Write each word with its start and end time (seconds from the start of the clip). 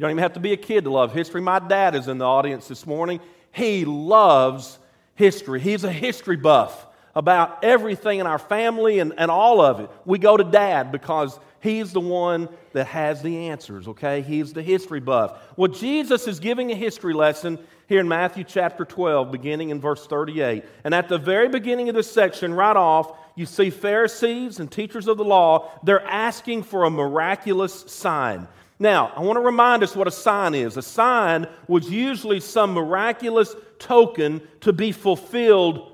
You 0.00 0.04
don't 0.04 0.12
even 0.12 0.22
have 0.22 0.32
to 0.32 0.40
be 0.40 0.54
a 0.54 0.56
kid 0.56 0.84
to 0.84 0.90
love 0.90 1.12
history. 1.12 1.42
My 1.42 1.58
dad 1.58 1.94
is 1.94 2.08
in 2.08 2.16
the 2.16 2.24
audience 2.24 2.66
this 2.66 2.86
morning. 2.86 3.20
He 3.52 3.84
loves 3.84 4.78
history, 5.14 5.60
he's 5.60 5.84
a 5.84 5.92
history 5.92 6.36
buff 6.36 6.86
about 7.14 7.62
everything 7.62 8.18
in 8.18 8.26
our 8.26 8.38
family 8.38 9.00
and, 9.00 9.12
and 9.18 9.30
all 9.30 9.60
of 9.60 9.78
it. 9.78 9.90
We 10.06 10.16
go 10.16 10.38
to 10.38 10.44
dad 10.44 10.90
because 10.90 11.38
he's 11.60 11.92
the 11.92 12.00
one 12.00 12.48
that 12.72 12.86
has 12.86 13.20
the 13.20 13.48
answers, 13.48 13.88
okay? 13.88 14.22
He's 14.22 14.54
the 14.54 14.62
history 14.62 15.00
buff. 15.00 15.38
Well, 15.58 15.70
Jesus 15.70 16.26
is 16.26 16.40
giving 16.40 16.72
a 16.72 16.74
history 16.74 17.12
lesson 17.12 17.58
here 17.86 18.00
in 18.00 18.08
Matthew 18.08 18.44
chapter 18.44 18.86
12, 18.86 19.30
beginning 19.30 19.68
in 19.68 19.82
verse 19.82 20.06
38. 20.06 20.64
And 20.84 20.94
at 20.94 21.10
the 21.10 21.18
very 21.18 21.50
beginning 21.50 21.90
of 21.90 21.94
this 21.94 22.10
section, 22.10 22.54
right 22.54 22.74
off, 22.74 23.18
you 23.34 23.44
see 23.44 23.68
Pharisees 23.68 24.60
and 24.60 24.72
teachers 24.72 25.08
of 25.08 25.18
the 25.18 25.24
law, 25.24 25.70
they're 25.82 26.06
asking 26.06 26.62
for 26.62 26.84
a 26.84 26.90
miraculous 26.90 27.84
sign. 27.86 28.48
Now, 28.82 29.12
I 29.14 29.20
want 29.20 29.36
to 29.36 29.42
remind 29.42 29.82
us 29.82 29.94
what 29.94 30.08
a 30.08 30.10
sign 30.10 30.54
is. 30.54 30.78
A 30.78 30.82
sign 30.82 31.46
was 31.68 31.90
usually 31.90 32.40
some 32.40 32.72
miraculous 32.72 33.54
token 33.78 34.40
to 34.62 34.72
be 34.72 34.90
fulfilled 34.90 35.92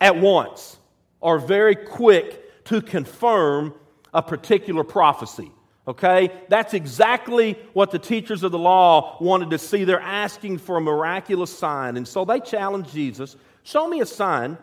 at 0.00 0.16
once 0.16 0.76
or 1.20 1.38
very 1.38 1.76
quick 1.76 2.64
to 2.64 2.82
confirm 2.82 3.72
a 4.12 4.20
particular 4.20 4.82
prophecy. 4.82 5.52
Okay? 5.86 6.32
That's 6.48 6.74
exactly 6.74 7.56
what 7.74 7.92
the 7.92 7.98
teachers 7.98 8.42
of 8.42 8.50
the 8.50 8.58
law 8.58 9.16
wanted 9.20 9.50
to 9.50 9.58
see. 9.58 9.84
They're 9.84 10.00
asking 10.00 10.58
for 10.58 10.78
a 10.78 10.80
miraculous 10.80 11.56
sign. 11.56 11.96
And 11.96 12.06
so 12.06 12.24
they 12.24 12.40
challenged 12.40 12.92
Jesus 12.92 13.36
show 13.62 13.86
me 13.86 14.00
a 14.00 14.06
sign 14.06 14.58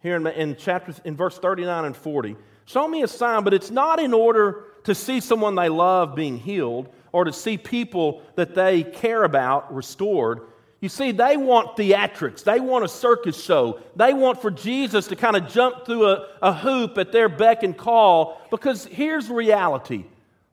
here 0.00 0.16
in, 0.16 0.26
in, 0.28 0.56
chapter, 0.56 0.94
in 1.04 1.16
verse 1.16 1.38
39 1.38 1.86
and 1.86 1.96
40. 1.96 2.36
Show 2.66 2.86
me 2.86 3.02
a 3.02 3.08
sign, 3.08 3.42
but 3.42 3.52
it's 3.52 3.70
not 3.70 3.98
in 3.98 4.14
order 4.14 4.64
to 4.84 4.94
see 4.94 5.20
someone 5.20 5.54
they 5.54 5.68
love 5.68 6.14
being 6.14 6.38
healed 6.38 6.88
or 7.12 7.24
to 7.24 7.32
see 7.32 7.56
people 7.56 8.22
that 8.36 8.54
they 8.54 8.82
care 8.82 9.24
about 9.24 9.74
restored. 9.74 10.40
You 10.80 10.88
see, 10.88 11.12
they 11.12 11.36
want 11.36 11.76
theatrics. 11.76 12.44
They 12.44 12.60
want 12.60 12.84
a 12.84 12.88
circus 12.88 13.42
show. 13.42 13.80
They 13.96 14.12
want 14.12 14.42
for 14.42 14.50
Jesus 14.50 15.06
to 15.08 15.16
kind 15.16 15.36
of 15.36 15.48
jump 15.48 15.86
through 15.86 16.06
a, 16.06 16.28
a 16.42 16.52
hoop 16.52 16.98
at 16.98 17.12
their 17.12 17.28
beck 17.28 17.62
and 17.62 17.76
call 17.76 18.40
because 18.50 18.84
here's 18.84 19.30
reality 19.30 20.04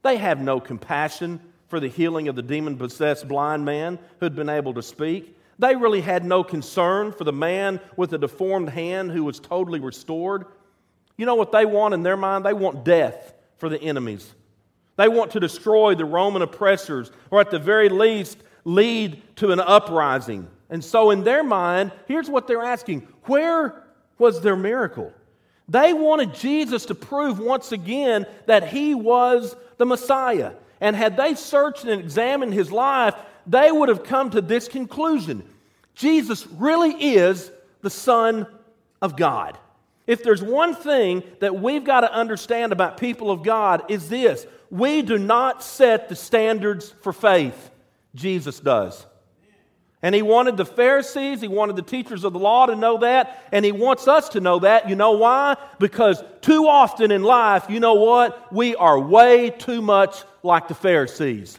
they 0.04 0.18
have 0.18 0.40
no 0.40 0.60
compassion 0.60 1.40
for 1.68 1.80
the 1.80 1.88
healing 1.88 2.28
of 2.28 2.36
the 2.36 2.42
demon 2.42 2.78
possessed 2.78 3.28
blind 3.28 3.66
man 3.66 4.00
who'd 4.20 4.36
been 4.36 4.50
able 4.50 4.74
to 4.74 4.82
speak. 4.82 5.38
They 5.60 5.76
really 5.76 6.02
had 6.02 6.26
no 6.26 6.44
concern 6.44 7.12
for 7.12 7.24
the 7.24 7.34
man 7.34 7.80
with 7.98 8.14
a 8.14 8.18
deformed 8.18 8.70
hand 8.70 9.12
who 9.12 9.24
was 9.24 9.40
totally 9.40 9.80
restored. 9.80 10.46
You 11.18 11.26
know 11.26 11.36
what 11.36 11.52
they 11.52 11.66
want 11.66 11.94
in 11.94 12.04
their 12.04 12.18
mind? 12.18 12.46
They 12.46 12.54
want 12.54 12.84
death 12.84 13.31
for 13.62 13.70
the 13.70 13.82
enemies. 13.82 14.34
They 14.98 15.08
want 15.08 15.32
to 15.32 15.40
destroy 15.40 15.94
the 15.94 16.04
Roman 16.04 16.42
oppressors, 16.42 17.12
or 17.30 17.40
at 17.40 17.52
the 17.52 17.60
very 17.60 17.90
least, 17.90 18.40
lead 18.66 19.22
to 19.38 19.52
an 19.52 19.60
uprising. 19.60 20.48
And 20.72 20.84
so, 20.84 21.12
in 21.12 21.24
their 21.24 21.44
mind, 21.44 21.92
here's 22.08 22.28
what 22.28 22.48
they're 22.48 22.64
asking 22.64 23.08
Where 23.26 23.84
was 24.18 24.42
their 24.42 24.56
miracle? 24.56 25.14
They 25.70 25.94
wanted 25.94 26.34
Jesus 26.34 26.88
to 26.88 26.96
prove 26.96 27.38
once 27.38 27.72
again 27.72 28.26
that 28.48 28.68
he 28.68 28.96
was 28.96 29.56
the 29.78 29.86
Messiah. 29.86 30.54
And 30.82 30.96
had 30.96 31.16
they 31.16 31.36
searched 31.36 31.86
and 31.86 32.02
examined 32.02 32.56
his 32.56 32.72
life, 32.72 33.14
they 33.46 33.72
would 33.72 33.90
have 33.90 34.04
come 34.04 34.32
to 34.32 34.42
this 34.42 34.68
conclusion 34.68 35.48
Jesus 35.94 36.48
really 36.48 37.14
is 37.16 37.52
the 37.82 37.92
Son 37.92 38.48
of 39.04 39.16
God. 39.16 39.58
If 40.12 40.24
there's 40.24 40.44
one 40.44 40.76
thing 40.76 41.24
that 41.40 41.56
we've 41.56 41.86
got 41.86 42.02
to 42.02 42.14
understand 42.14 42.74
about 42.74 42.98
people 42.98 43.32
of 43.32 43.44
God 43.44 43.84
is 43.88 44.10
this 44.10 44.46
we 44.70 45.02
do 45.02 45.18
not 45.18 45.64
set 45.64 46.10
the 46.10 46.18
standards 46.18 46.94
for 47.02 47.14
faith. 47.14 47.72
Jesus 48.14 48.60
does. 48.60 49.06
And 50.02 50.14
he 50.14 50.22
wanted 50.22 50.58
the 50.58 50.66
Pharisees, 50.66 51.40
he 51.40 51.48
wanted 51.48 51.78
the 51.78 51.82
teachers 51.82 52.26
of 52.26 52.34
the 52.34 52.40
law 52.40 52.66
to 52.66 52.76
know 52.76 52.98
that, 52.98 53.48
and 53.54 53.64
he 53.64 53.72
wants 53.72 54.06
us 54.06 54.28
to 54.30 54.42
know 54.42 54.60
that. 54.60 54.90
You 54.90 54.98
know 54.98 55.12
why? 55.12 55.56
Because 55.80 56.22
too 56.42 56.68
often 56.68 57.10
in 57.10 57.24
life, 57.24 57.68
you 57.70 57.80
know 57.80 57.94
what? 57.94 58.52
We 58.52 58.76
are 58.76 59.00
way 59.00 59.50
too 59.50 59.82
much 59.82 60.26
like 60.44 60.68
the 60.68 60.76
Pharisees. 60.76 61.58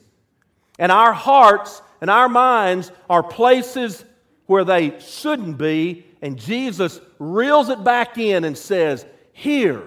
And 0.79 0.93
our 0.93 1.15
hearts 1.15 1.81
and 2.03 2.11
our 2.11 2.29
minds 2.29 2.93
are 3.09 3.23
places 3.23 4.05
where 4.45 4.65
they 4.65 5.01
shouldn't 5.01 5.57
be, 5.57 6.05
and 6.21 6.39
Jesus 6.39 7.01
reels 7.23 7.69
it 7.69 7.85
back 7.85 8.19
in 8.19 8.45
and 8.45 8.57
says, 8.57 9.07
Here 9.33 9.83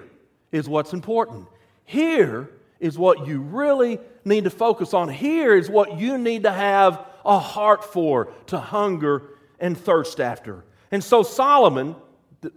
is 0.52 0.68
what's 0.68 0.92
important. 0.92 1.46
Here 1.84 2.50
is 2.80 2.98
what 2.98 3.26
you 3.26 3.40
really 3.40 4.00
need 4.24 4.44
to 4.44 4.50
focus 4.50 4.94
on. 4.94 5.08
Here 5.08 5.54
is 5.54 5.70
what 5.70 5.98
you 5.98 6.18
need 6.18 6.42
to 6.42 6.52
have 6.52 7.04
a 7.24 7.38
heart 7.38 7.84
for, 7.84 8.32
to 8.46 8.58
hunger 8.58 9.22
and 9.60 9.76
thirst 9.76 10.20
after. 10.20 10.64
And 10.90 11.02
so 11.02 11.22
Solomon, 11.22 11.96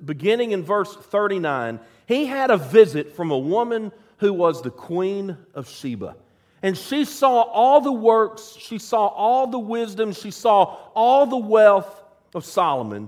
beginning 0.06 0.52
in 0.52 0.64
verse 0.64 0.96
39, 0.96 1.80
he 2.06 2.26
had 2.26 2.52
a 2.52 2.58
visit 2.58 3.16
from 3.16 3.32
a 3.32 3.38
woman 3.38 3.92
who 4.18 4.34
was 4.34 4.62
the 4.62 4.72
queen 4.72 5.38
of 5.54 5.70
Sheba. 5.70 6.16
And 6.62 6.78
she 6.78 7.06
saw 7.06 7.42
all 7.42 7.80
the 7.80 7.92
works, 7.92 8.56
she 8.60 8.80
saw 8.80 9.08
all 9.08 9.48
the 9.48 9.60
wisdom, 9.60 10.12
she 10.12 10.32
saw 10.32 10.78
all 10.94 11.26
the 11.26 11.38
wealth 11.38 12.04
of 12.36 12.44
Solomon. 12.44 13.08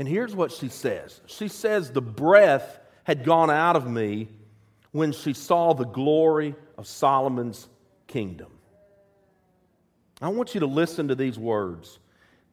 And 0.00 0.08
here's 0.08 0.34
what 0.34 0.50
she 0.50 0.70
says 0.70 1.20
She 1.26 1.48
says, 1.48 1.90
The 1.90 2.00
breath 2.00 2.80
had 3.04 3.22
gone 3.22 3.50
out 3.50 3.76
of 3.76 3.86
me 3.86 4.28
when 4.92 5.12
she 5.12 5.34
saw 5.34 5.74
the 5.74 5.84
glory 5.84 6.54
of 6.78 6.86
Solomon's 6.86 7.68
kingdom. 8.06 8.48
I 10.22 10.30
want 10.30 10.54
you 10.54 10.60
to 10.60 10.66
listen 10.66 11.08
to 11.08 11.14
these 11.14 11.38
words. 11.38 11.98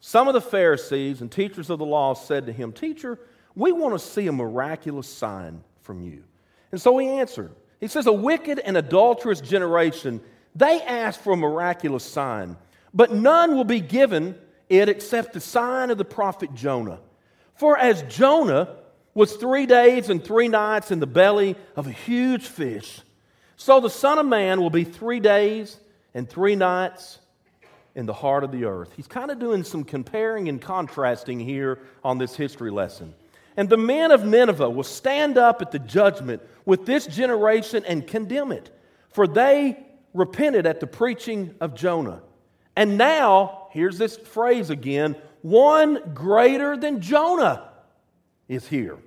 Some 0.02 0.28
of 0.28 0.34
the 0.34 0.42
Pharisees 0.42 1.22
and 1.22 1.32
teachers 1.32 1.70
of 1.70 1.80
the 1.80 1.86
law 1.86 2.16
said 2.16 2.48
to 2.48 2.52
him, 2.52 2.74
Teacher, 2.74 3.18
we 3.56 3.72
want 3.72 3.94
to 3.94 4.00
see 4.00 4.28
a 4.28 4.34
miraculous 4.34 5.08
sign 5.08 5.64
from 5.84 6.02
you. 6.02 6.26
And 6.74 6.82
so 6.82 6.98
he 6.98 7.08
answered. 7.08 7.56
He 7.80 7.88
says, 7.88 8.08
A 8.08 8.12
wicked 8.12 8.60
and 8.60 8.76
adulterous 8.76 9.40
generation, 9.40 10.20
they 10.54 10.82
ask 10.82 11.22
for 11.22 11.32
a 11.32 11.38
miraculous 11.38 12.04
sign, 12.04 12.58
but 12.94 13.14
none 13.14 13.56
will 13.56 13.64
be 13.64 13.80
given 13.80 14.38
it 14.68 14.90
except 14.90 15.32
the 15.32 15.40
sign 15.40 15.92
of 15.92 15.98
the 15.98 16.04
prophet 16.04 16.54
Jonah. 16.54 17.00
For 17.58 17.78
as 17.78 18.04
Jonah 18.04 18.76
was 19.14 19.36
three 19.36 19.66
days 19.66 20.10
and 20.10 20.24
three 20.24 20.48
nights 20.48 20.92
in 20.92 21.00
the 21.00 21.08
belly 21.08 21.56
of 21.76 21.88
a 21.88 21.92
huge 21.92 22.46
fish, 22.46 23.02
so 23.56 23.80
the 23.80 23.90
Son 23.90 24.20
of 24.20 24.26
Man 24.28 24.62
will 24.62 24.70
be 24.70 24.84
three 24.84 25.20
days 25.20 25.78
and 26.14 26.30
three 26.30 26.56
nights 26.56 27.20
in 27.96 28.06
the 28.06 28.14
heart 28.14 28.44
of 28.44 28.52
the 28.52 28.66
earth. 28.66 28.94
He's 28.96 29.08
kind 29.08 29.32
of 29.32 29.40
doing 29.40 29.64
some 29.64 29.84
comparing 29.84 30.48
and 30.50 30.62
contrasting 30.62 31.40
here 31.40 31.80
on 32.04 32.20
this 32.20 32.36
history 32.36 32.70
lesson. 32.70 33.16
And 33.58 33.68
the 33.68 33.78
men 33.78 34.12
of 34.12 34.24
Nineveh 34.24 34.70
will 34.70 34.84
stand 34.84 35.40
up 35.40 35.64
at 35.64 35.72
the 35.72 35.80
judgment 35.80 36.44
with 36.64 36.86
this 36.86 37.08
generation 37.08 37.84
and 37.86 38.06
condemn 38.06 38.52
it, 38.52 38.70
for 39.10 39.28
they 39.28 39.84
repented 40.14 40.68
at 40.68 40.80
the 40.80 40.86
preaching 40.86 41.56
of 41.60 41.74
Jonah. 41.74 42.22
And 42.76 43.00
now, 43.00 43.70
here's 43.72 43.98
this 43.98 44.16
phrase 44.16 44.70
again 44.70 45.16
one 45.42 46.14
greater 46.14 46.78
than 46.78 47.02
Jonah 47.02 47.70
is 48.48 48.68
here. 48.68 48.98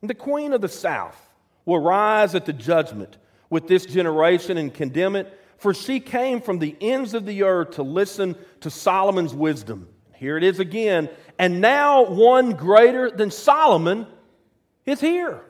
And 0.00 0.10
the 0.10 0.14
queen 0.14 0.52
of 0.52 0.60
the 0.60 0.68
south 0.68 1.20
will 1.64 1.80
rise 1.80 2.34
at 2.34 2.46
the 2.46 2.52
judgment 2.52 3.16
with 3.50 3.68
this 3.68 3.86
generation 3.86 4.58
and 4.58 4.72
condemn 4.72 5.16
it 5.16 5.40
for 5.64 5.72
she 5.72 5.98
came 5.98 6.42
from 6.42 6.58
the 6.58 6.76
ends 6.80 7.14
of 7.14 7.24
the 7.24 7.42
earth 7.42 7.76
to 7.76 7.82
listen 7.82 8.36
to 8.60 8.70
Solomon's 8.70 9.32
wisdom. 9.32 9.88
Here 10.14 10.36
it 10.36 10.44
is 10.44 10.60
again. 10.60 11.08
And 11.38 11.62
now 11.62 12.04
one 12.04 12.52
greater 12.52 13.10
than 13.10 13.30
Solomon 13.30 14.06
is 14.84 15.00
here. 15.00 15.40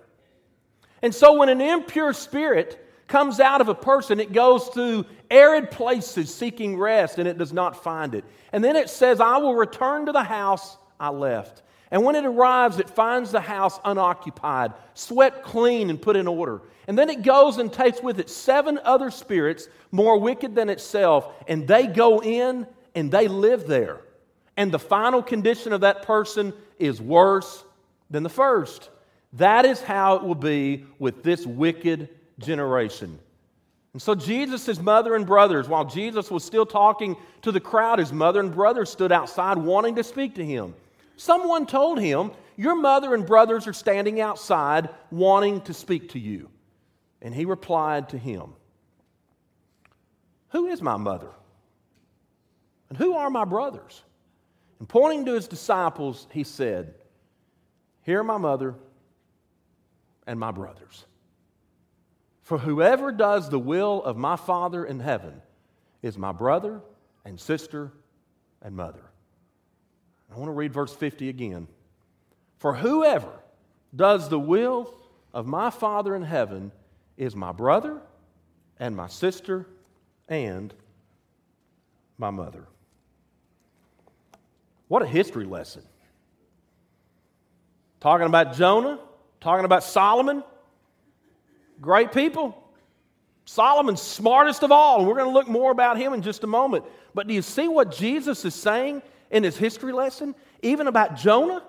And 1.02 1.12
so 1.12 1.34
when 1.34 1.48
an 1.48 1.60
impure 1.60 2.12
spirit 2.12 2.83
comes 3.06 3.40
out 3.40 3.60
of 3.60 3.68
a 3.68 3.74
person, 3.74 4.20
it 4.20 4.32
goes 4.32 4.68
through 4.68 5.04
arid 5.30 5.70
places 5.70 6.34
seeking 6.34 6.78
rest 6.78 7.18
and 7.18 7.28
it 7.28 7.38
does 7.38 7.52
not 7.52 7.82
find 7.82 8.14
it. 8.14 8.24
And 8.52 8.62
then 8.62 8.76
it 8.76 8.88
says, 8.88 9.20
I 9.20 9.38
will 9.38 9.54
return 9.54 10.06
to 10.06 10.12
the 10.12 10.22
house 10.22 10.76
I 10.98 11.10
left. 11.10 11.62
And 11.90 12.02
when 12.02 12.16
it 12.16 12.24
arrives, 12.24 12.78
it 12.78 12.90
finds 12.90 13.30
the 13.30 13.40
house 13.40 13.78
unoccupied, 13.84 14.72
swept 14.94 15.44
clean, 15.44 15.90
and 15.90 16.00
put 16.00 16.16
in 16.16 16.26
order. 16.26 16.62
And 16.88 16.98
then 16.98 17.08
it 17.08 17.22
goes 17.22 17.58
and 17.58 17.72
takes 17.72 18.02
with 18.02 18.18
it 18.18 18.28
seven 18.28 18.80
other 18.84 19.10
spirits 19.10 19.68
more 19.92 20.18
wicked 20.18 20.54
than 20.54 20.68
itself, 20.68 21.32
and 21.46 21.68
they 21.68 21.86
go 21.86 22.20
in 22.20 22.66
and 22.94 23.10
they 23.10 23.28
live 23.28 23.66
there. 23.66 24.00
And 24.56 24.72
the 24.72 24.78
final 24.78 25.22
condition 25.22 25.72
of 25.72 25.82
that 25.82 26.02
person 26.02 26.52
is 26.78 27.00
worse 27.00 27.64
than 28.10 28.22
the 28.22 28.28
first. 28.28 28.90
That 29.34 29.64
is 29.64 29.80
how 29.80 30.16
it 30.16 30.22
will 30.22 30.34
be 30.34 30.86
with 30.98 31.22
this 31.22 31.44
wicked 31.46 32.08
generation. 32.38 33.18
And 33.92 34.02
so, 34.02 34.14
Jesus' 34.14 34.80
mother 34.80 35.14
and 35.14 35.24
brothers, 35.24 35.68
while 35.68 35.84
Jesus 35.84 36.30
was 36.30 36.42
still 36.42 36.66
talking 36.66 37.16
to 37.42 37.52
the 37.52 37.60
crowd, 37.60 38.00
his 38.00 38.12
mother 38.12 38.40
and 38.40 38.52
brothers 38.52 38.90
stood 38.90 39.12
outside 39.12 39.56
wanting 39.56 39.94
to 39.94 40.04
speak 40.04 40.34
to 40.34 40.44
him. 40.44 40.74
Someone 41.16 41.64
told 41.64 42.00
him, 42.00 42.32
Your 42.56 42.74
mother 42.74 43.14
and 43.14 43.24
brothers 43.24 43.68
are 43.68 43.72
standing 43.72 44.20
outside 44.20 44.88
wanting 45.10 45.60
to 45.62 45.74
speak 45.74 46.10
to 46.10 46.18
you. 46.18 46.50
And 47.22 47.32
he 47.32 47.44
replied 47.44 48.08
to 48.10 48.18
him, 48.18 48.54
Who 50.48 50.66
is 50.66 50.82
my 50.82 50.96
mother? 50.96 51.30
And 52.88 52.98
who 52.98 53.14
are 53.14 53.30
my 53.30 53.44
brothers? 53.44 54.02
And 54.80 54.88
pointing 54.88 55.24
to 55.26 55.34
his 55.34 55.46
disciples, 55.46 56.26
he 56.32 56.42
said, 56.42 56.94
Here 58.02 58.20
are 58.20 58.24
my 58.24 58.38
mother 58.38 58.74
and 60.26 60.38
my 60.38 60.50
brothers. 60.50 61.04
For 62.44 62.58
whoever 62.58 63.10
does 63.10 63.48
the 63.48 63.58
will 63.58 64.04
of 64.04 64.18
my 64.18 64.36
Father 64.36 64.84
in 64.84 65.00
heaven 65.00 65.40
is 66.02 66.18
my 66.18 66.30
brother 66.30 66.82
and 67.24 67.40
sister 67.40 67.90
and 68.60 68.76
mother. 68.76 69.02
I 70.30 70.36
want 70.36 70.48
to 70.48 70.52
read 70.52 70.72
verse 70.72 70.92
50 70.92 71.30
again. 71.30 71.66
For 72.58 72.74
whoever 72.74 73.32
does 73.96 74.28
the 74.28 74.38
will 74.38 74.94
of 75.32 75.46
my 75.46 75.70
Father 75.70 76.14
in 76.14 76.22
heaven 76.22 76.70
is 77.16 77.34
my 77.34 77.50
brother 77.50 78.00
and 78.78 78.94
my 78.94 79.06
sister 79.06 79.66
and 80.28 80.74
my 82.18 82.28
mother. 82.28 82.66
What 84.88 85.02
a 85.02 85.06
history 85.06 85.46
lesson. 85.46 85.82
Talking 88.00 88.26
about 88.26 88.54
Jonah, 88.54 88.98
talking 89.40 89.64
about 89.64 89.82
Solomon, 89.82 90.44
great 91.80 92.12
people. 92.12 92.60
Solomon's 93.44 94.00
smartest 94.00 94.62
of 94.62 94.72
all, 94.72 94.98
and 94.98 95.08
we're 95.08 95.16
going 95.16 95.28
to 95.28 95.32
look 95.32 95.48
more 95.48 95.70
about 95.70 95.98
him 95.98 96.14
in 96.14 96.22
just 96.22 96.44
a 96.44 96.46
moment. 96.46 96.84
But 97.14 97.26
do 97.26 97.34
you 97.34 97.42
see 97.42 97.68
what 97.68 97.92
Jesus 97.92 98.44
is 98.44 98.54
saying 98.54 99.02
in 99.30 99.44
his 99.44 99.56
history 99.56 99.92
lesson? 99.92 100.34
Even 100.62 100.86
about 100.86 101.16
Jonah 101.16 101.62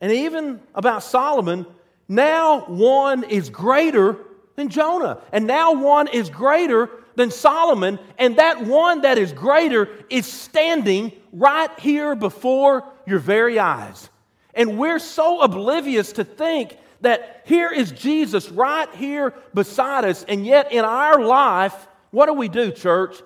and 0.00 0.10
even 0.10 0.60
about 0.74 1.02
Solomon, 1.02 1.66
now 2.08 2.60
one 2.66 3.24
is 3.24 3.50
greater 3.50 4.18
than 4.56 4.68
Jonah, 4.68 5.18
and 5.32 5.46
now 5.46 5.72
one 5.72 6.08
is 6.08 6.30
greater 6.30 6.90
than 7.16 7.30
Solomon, 7.30 7.98
and 8.18 8.36
that 8.36 8.64
one 8.64 9.02
that 9.02 9.18
is 9.18 9.32
greater 9.32 9.88
is 10.10 10.26
standing 10.26 11.12
right 11.32 11.70
here 11.78 12.14
before 12.14 12.84
your 13.06 13.18
very 13.18 13.58
eyes. 13.58 14.08
And 14.54 14.78
we're 14.78 14.98
so 14.98 15.42
oblivious 15.42 16.12
to 16.12 16.24
think 16.24 16.76
that 17.04 17.42
here 17.46 17.70
is 17.70 17.92
Jesus 17.92 18.50
right 18.50 18.92
here 18.94 19.34
beside 19.54 20.04
us, 20.04 20.24
and 20.24 20.44
yet 20.44 20.72
in 20.72 20.84
our 20.84 21.22
life, 21.22 21.86
what 22.10 22.26
do 22.26 22.34
we 22.34 22.48
do, 22.48 22.70
church? 22.72 23.16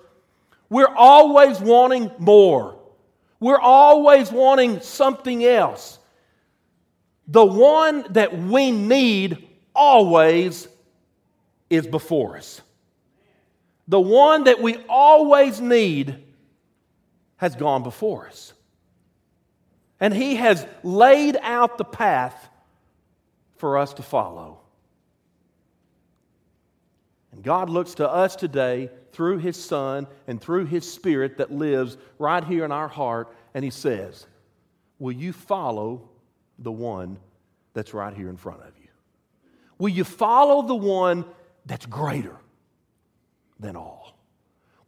We're 0.68 0.94
always 0.94 1.60
wanting 1.60 2.10
more. 2.18 2.78
We're 3.40 3.60
always 3.60 4.30
wanting 4.30 4.80
something 4.80 5.44
else. 5.44 5.98
The 7.28 7.44
one 7.44 8.04
that 8.10 8.36
we 8.36 8.70
need 8.70 9.48
always 9.74 10.66
is 11.70 11.86
before 11.86 12.36
us. 12.36 12.60
The 13.86 14.00
one 14.00 14.44
that 14.44 14.60
we 14.60 14.76
always 14.88 15.60
need 15.60 16.24
has 17.36 17.54
gone 17.54 17.82
before 17.82 18.26
us. 18.26 18.52
And 20.00 20.12
He 20.12 20.36
has 20.36 20.66
laid 20.82 21.36
out 21.40 21.78
the 21.78 21.84
path 21.84 22.47
for 23.58 23.78
us 23.78 23.94
to 23.94 24.02
follow. 24.02 24.60
And 27.32 27.42
God 27.42 27.70
looks 27.70 27.94
to 27.94 28.10
us 28.10 28.34
today 28.34 28.90
through 29.12 29.38
His 29.38 29.62
Son 29.62 30.06
and 30.26 30.40
through 30.40 30.66
His 30.66 30.90
Spirit 30.90 31.38
that 31.38 31.52
lives 31.52 31.96
right 32.18 32.42
here 32.42 32.64
in 32.64 32.72
our 32.72 32.88
heart, 32.88 33.34
and 33.54 33.64
He 33.64 33.70
says, 33.70 34.26
Will 34.98 35.12
you 35.12 35.32
follow 35.32 36.08
the 36.58 36.72
one 36.72 37.18
that's 37.74 37.94
right 37.94 38.14
here 38.14 38.28
in 38.28 38.36
front 38.36 38.62
of 38.62 38.72
you? 38.80 38.88
Will 39.78 39.90
you 39.90 40.04
follow 40.04 40.62
the 40.62 40.74
one 40.74 41.24
that's 41.66 41.86
greater 41.86 42.36
than 43.60 43.76
all? 43.76 44.07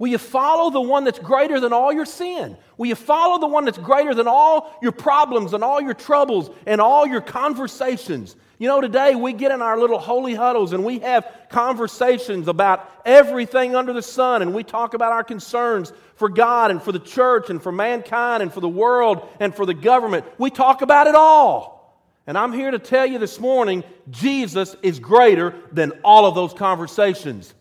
Will 0.00 0.08
you 0.08 0.16
follow 0.16 0.70
the 0.70 0.80
one 0.80 1.04
that's 1.04 1.18
greater 1.18 1.60
than 1.60 1.74
all 1.74 1.92
your 1.92 2.06
sin? 2.06 2.56
Will 2.78 2.86
you 2.86 2.94
follow 2.94 3.38
the 3.38 3.46
one 3.46 3.66
that's 3.66 3.76
greater 3.76 4.14
than 4.14 4.26
all 4.26 4.74
your 4.80 4.92
problems 4.92 5.52
and 5.52 5.62
all 5.62 5.78
your 5.78 5.92
troubles 5.92 6.48
and 6.64 6.80
all 6.80 7.06
your 7.06 7.20
conversations? 7.20 8.34
You 8.58 8.68
know, 8.68 8.80
today 8.80 9.14
we 9.14 9.34
get 9.34 9.52
in 9.52 9.60
our 9.60 9.78
little 9.78 9.98
holy 9.98 10.34
huddles 10.34 10.72
and 10.72 10.86
we 10.86 11.00
have 11.00 11.30
conversations 11.50 12.48
about 12.48 12.90
everything 13.04 13.76
under 13.76 13.92
the 13.92 14.00
sun 14.00 14.40
and 14.40 14.54
we 14.54 14.64
talk 14.64 14.94
about 14.94 15.12
our 15.12 15.22
concerns 15.22 15.92
for 16.14 16.30
God 16.30 16.70
and 16.70 16.82
for 16.82 16.92
the 16.92 16.98
church 16.98 17.50
and 17.50 17.62
for 17.62 17.70
mankind 17.70 18.42
and 18.42 18.50
for 18.50 18.60
the 18.60 18.70
world 18.70 19.28
and 19.38 19.54
for 19.54 19.66
the 19.66 19.74
government. 19.74 20.24
We 20.38 20.48
talk 20.48 20.80
about 20.80 21.08
it 21.08 21.14
all. 21.14 21.78
And 22.26 22.38
I'm 22.38 22.54
here 22.54 22.70
to 22.70 22.78
tell 22.78 23.04
you 23.04 23.18
this 23.18 23.38
morning 23.38 23.84
Jesus 24.08 24.76
is 24.82 24.98
greater 24.98 25.54
than 25.72 25.92
all 26.02 26.24
of 26.24 26.34
those 26.34 26.54
conversations. 26.54 27.52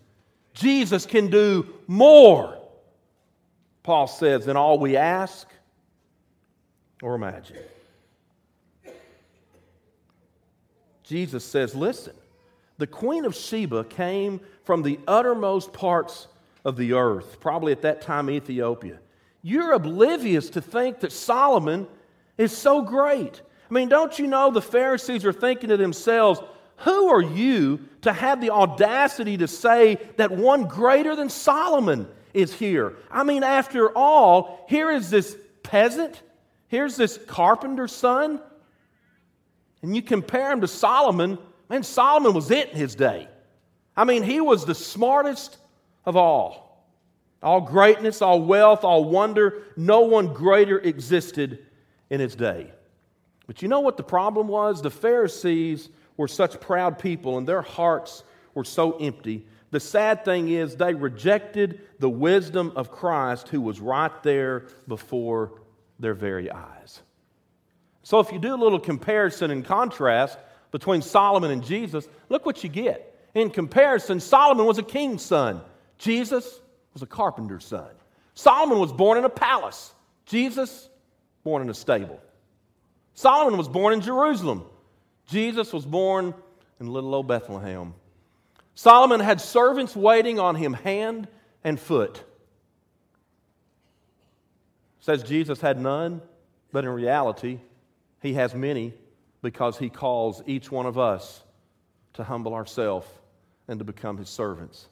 Jesus 0.60 1.06
can 1.06 1.28
do 1.28 1.66
more, 1.88 2.58
Paul 3.82 4.08
says, 4.08 4.46
than 4.46 4.58
all 4.58 4.78
we 4.78 4.98
ask 4.98 5.48
or 7.02 7.16
imagine. 7.16 7.56
Jesus 11.04 11.46
says, 11.46 11.74
Listen, 11.74 12.14
the 12.78 12.88
Queen 12.88 13.24
of 13.24 13.34
Sheba 13.34 13.86
came 13.86 14.42
from 14.66 14.84
the 14.84 15.00
uttermost 15.08 15.72
parts 15.72 16.28
of 16.66 16.76
the 16.76 16.92
earth, 16.92 17.40
probably 17.40 17.72
at 17.72 17.82
that 17.84 18.02
time 18.02 18.30
Ethiopia. 18.30 19.00
You're 19.42 19.72
oblivious 19.72 20.50
to 20.52 20.62
think 20.62 21.00
that 21.00 21.14
Solomon 21.14 21.88
is 22.38 22.56
so 22.56 22.82
great. 22.82 23.42
I 23.70 23.74
mean, 23.74 23.88
don't 23.88 24.20
you 24.20 24.28
know 24.28 24.52
the 24.52 24.62
Pharisees 24.62 25.24
are 25.24 25.32
thinking 25.32 25.70
to 25.70 25.78
themselves, 25.78 26.42
who 26.80 27.10
are 27.10 27.22
you 27.22 27.80
to 28.02 28.14
have 28.14 28.42
the 28.42 28.52
audacity 28.52 29.38
to 29.38 29.48
say 29.48 29.98
that 30.18 30.32
one 30.32 30.66
greater 30.66 31.16
than 31.16 31.30
Solomon 31.30 32.08
is 32.34 32.54
here? 32.54 32.96
I 33.12 33.24
mean, 33.24 33.44
after 33.44 33.96
all, 33.98 34.66
here 34.70 34.90
is 34.90 35.10
this 35.10 35.36
peasant, 35.64 36.22
here's 36.68 36.96
this 36.96 37.20
carpenter's 37.28 37.92
son, 37.92 38.42
and 39.82 39.96
you 39.96 40.02
compare 40.02 40.52
him 40.52 40.62
to 40.62 40.68
Solomon, 40.68 41.38
man, 41.70 41.84
Solomon 41.84 42.34
was 42.34 42.52
it 42.52 42.70
in 42.72 42.78
his 42.78 42.96
day. 42.96 43.28
I 43.96 44.06
mean, 44.06 44.24
he 44.24 44.40
was 44.40 44.66
the 44.66 44.76
smartest 44.76 45.58
of 46.06 46.16
all. 46.16 46.86
All 47.42 47.62
greatness, 47.62 48.22
all 48.22 48.42
wealth, 48.42 48.84
all 48.84 49.06
wonder, 49.06 49.64
no 49.78 50.02
one 50.02 50.34
greater 50.34 50.80
existed 50.80 51.66
in 52.10 52.20
his 52.20 52.36
day. 52.36 52.72
But 53.48 53.62
you 53.62 53.68
know 53.68 53.80
what 53.80 53.98
the 53.98 54.04
problem 54.04 54.48
was? 54.48 54.82
The 54.82 54.90
Pharisees 54.90 55.90
were 56.20 56.28
such 56.28 56.60
proud 56.60 57.00
people 57.00 57.38
and 57.38 57.48
their 57.48 57.62
hearts 57.62 58.26
were 58.54 58.66
so 58.66 58.98
empty. 58.98 59.48
The 59.72 59.80
sad 59.80 60.26
thing 60.26 60.50
is, 60.50 60.76
they 60.76 60.94
rejected 60.94 61.80
the 62.00 62.10
wisdom 62.10 62.74
of 62.76 62.92
Christ 62.92 63.48
who 63.48 63.62
was 63.62 63.80
right 63.80 64.12
there 64.22 64.66
before 64.86 65.62
their 65.98 66.14
very 66.14 66.52
eyes. 66.52 67.02
So, 68.04 68.20
if 68.20 68.34
you 68.34 68.40
do 68.40 68.54
a 68.54 68.62
little 68.62 68.82
comparison 68.82 69.50
and 69.50 69.64
contrast 69.64 70.38
between 70.72 71.02
Solomon 71.02 71.52
and 71.52 71.64
Jesus, 71.64 72.06
look 72.28 72.46
what 72.46 72.66
you 72.66 72.70
get. 72.70 73.16
In 73.34 73.50
comparison, 73.50 74.20
Solomon 74.20 74.66
was 74.66 74.78
a 74.78 74.84
king's 74.84 75.24
son, 75.24 75.62
Jesus 76.00 76.60
was 76.92 77.02
a 77.02 77.08
carpenter's 77.08 77.64
son. 77.64 77.92
Solomon 78.34 78.80
was 78.80 78.92
born 78.92 79.18
in 79.18 79.24
a 79.24 79.30
palace, 79.30 79.94
Jesus, 80.26 80.90
born 81.46 81.62
in 81.62 81.70
a 81.70 81.74
stable. 81.74 82.20
Solomon 83.14 83.58
was 83.58 83.70
born 83.70 83.94
in 83.94 84.02
Jerusalem, 84.02 84.66
Jesus 85.30 85.72
was 85.72 85.86
born 85.86 86.34
in 86.80 86.88
little 86.88 87.14
old 87.14 87.28
Bethlehem. 87.28 87.94
Solomon 88.76 89.20
had 89.20 89.42
servants 89.42 89.96
waiting 89.96 90.40
on 90.40 90.56
him 90.56 90.74
hand 90.74 91.28
and 91.64 91.80
foot. 91.80 92.24
says 95.02 95.24
Jesus 95.24 95.60
had 95.60 95.80
none, 95.80 96.22
but 96.72 96.84
in 96.84 96.90
reality, 96.90 97.60
he 98.22 98.34
has 98.34 98.54
many 98.54 98.94
because 99.42 99.78
he 99.78 99.90
calls 99.90 100.42
each 100.46 100.72
one 100.72 100.86
of 100.86 100.98
us 100.98 101.42
to 102.14 102.24
humble 102.24 102.54
ourselves 102.54 103.08
and 103.68 103.80
to 103.80 103.86
become 103.86 104.18
his 104.18 104.30
servants. 104.30 104.88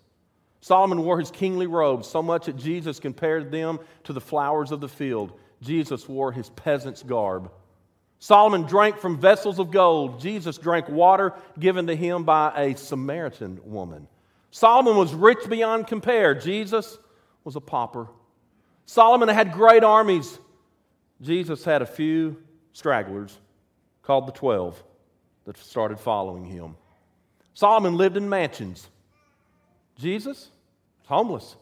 Solomon 0.61 1.03
wore 1.03 1.19
his 1.19 1.31
kingly 1.31 1.67
robes 1.67 2.07
so 2.07 2.21
much 2.21 2.45
that 2.45 2.57
Jesus 2.57 2.99
compared 2.99 3.51
them 3.51 3.79
to 4.05 4.13
the 4.13 4.21
flowers 4.21 4.71
of 4.71 4.81
the 4.81 4.89
field. 4.89 5.37
Jesus 5.61 6.07
wore 6.07 6.31
his 6.31 6.49
peasant's 6.51 7.03
garb. 7.03 7.51
Solomon 8.19 8.63
drank 8.63 8.97
from 8.97 9.19
vessels 9.19 9.59
of 9.59 9.71
gold. 9.71 10.19
Jesus 10.19 10.57
drank 10.57 10.89
water 10.89 11.33
given 11.59 11.87
to 11.87 11.95
him 11.95 12.23
by 12.23 12.51
a 12.55 12.75
Samaritan 12.75 13.59
woman. 13.63 14.07
Solomon 14.51 14.97
was 14.97 15.13
rich 15.13 15.47
beyond 15.49 15.87
compare. 15.87 16.33
Jesus 16.33 16.97
was 17.43 17.55
a 17.55 17.61
pauper. 17.61 18.07
Solomon 18.85 19.29
had 19.29 19.51
great 19.53 19.83
armies. 19.83 20.39
Jesus 21.21 21.63
had 21.63 21.81
a 21.81 21.85
few 21.85 22.37
stragglers 22.73 23.37
called 24.01 24.27
the 24.27 24.31
Twelve 24.31 24.81
that 25.45 25.57
started 25.57 25.99
following 25.99 26.45
him. 26.45 26.75
Solomon 27.53 27.95
lived 27.95 28.17
in 28.17 28.29
mansions. 28.29 28.87
Jesus 29.97 30.49
was 30.99 31.07
homeless. 31.07 31.55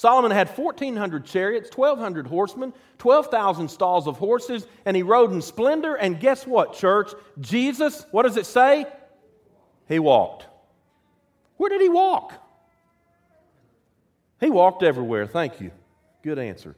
Solomon 0.00 0.30
had 0.30 0.48
1,400 0.48 1.26
chariots, 1.26 1.76
1,200 1.76 2.26
horsemen, 2.26 2.72
12,000 2.96 3.68
stalls 3.68 4.06
of 4.06 4.16
horses, 4.16 4.66
and 4.86 4.96
he 4.96 5.02
rode 5.02 5.30
in 5.30 5.42
splendor. 5.42 5.94
And 5.94 6.18
guess 6.18 6.46
what, 6.46 6.72
church? 6.72 7.12
Jesus, 7.38 8.06
what 8.10 8.22
does 8.22 8.38
it 8.38 8.46
say? 8.46 8.86
He 9.88 9.98
walked. 9.98 10.46
Where 11.58 11.68
did 11.68 11.82
he 11.82 11.90
walk? 11.90 12.32
He 14.40 14.48
walked 14.48 14.82
everywhere. 14.82 15.26
Thank 15.26 15.60
you. 15.60 15.70
Good 16.22 16.38
answer. 16.38 16.76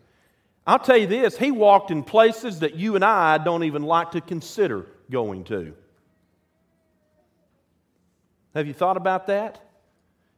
I'll 0.66 0.80
tell 0.80 0.96
you 0.96 1.06
this, 1.06 1.38
he 1.38 1.52
walked 1.52 1.92
in 1.92 2.02
places 2.02 2.58
that 2.58 2.74
you 2.74 2.96
and 2.96 3.04
I 3.04 3.38
don't 3.38 3.62
even 3.62 3.84
like 3.84 4.10
to 4.10 4.20
consider 4.20 4.86
going 5.12 5.44
to. 5.44 5.74
Have 8.56 8.66
you 8.66 8.74
thought 8.74 8.96
about 8.96 9.28
that? 9.28 9.60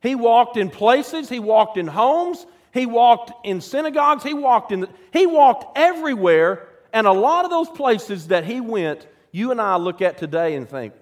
He 0.03 0.15
walked 0.15 0.59
in 0.59 0.69
places, 0.69 1.31
he 1.31 1.41
walked 1.41 1.79
in 1.79 1.87
homes, 1.87 2.45
he 2.75 2.87
walked 2.87 3.47
in 3.47 3.61
synagogues, 3.61 4.25
he 4.25 4.35
walked 4.35 4.73
in 4.73 4.81
the, 4.81 4.89
he 5.13 5.27
walked 5.27 5.79
everywhere, 5.79 6.69
and 6.93 7.07
a 7.07 7.13
lot 7.13 7.45
of 7.45 7.51
those 7.53 7.69
places 7.69 8.29
that 8.29 8.45
he 8.45 8.61
went, 8.61 9.07
you 9.31 9.53
and 9.53 9.61
I 9.61 9.77
look 9.77 10.03
at 10.03 10.19
today 10.19 10.57
and 10.57 10.69
think, 10.69 10.93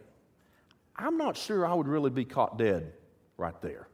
I'm 0.95 1.17
not 1.17 1.35
sure 1.35 1.67
I 1.67 1.73
would 1.73 1.89
really 1.89 2.11
be 2.11 2.27
caught 2.27 2.59
dead 2.59 2.93
right 3.39 3.59
there. 3.63 3.89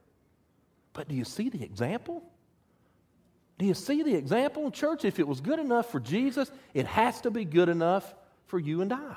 But 0.92 1.08
do 1.08 1.14
you 1.14 1.24
see 1.24 1.50
the 1.50 1.62
example? 1.62 2.24
Do 3.58 3.64
you 3.64 3.74
see 3.74 4.02
the 4.02 4.14
example 4.16 4.66
in 4.66 4.72
church? 4.72 5.04
If 5.04 5.20
it 5.20 5.28
was 5.28 5.40
good 5.40 5.60
enough 5.60 5.92
for 5.92 6.00
Jesus, 6.00 6.50
it 6.74 6.86
has 6.86 7.20
to 7.20 7.30
be 7.30 7.44
good 7.44 7.68
enough 7.68 8.12
for 8.46 8.58
you 8.58 8.82
and 8.82 8.92
I. 8.92 9.16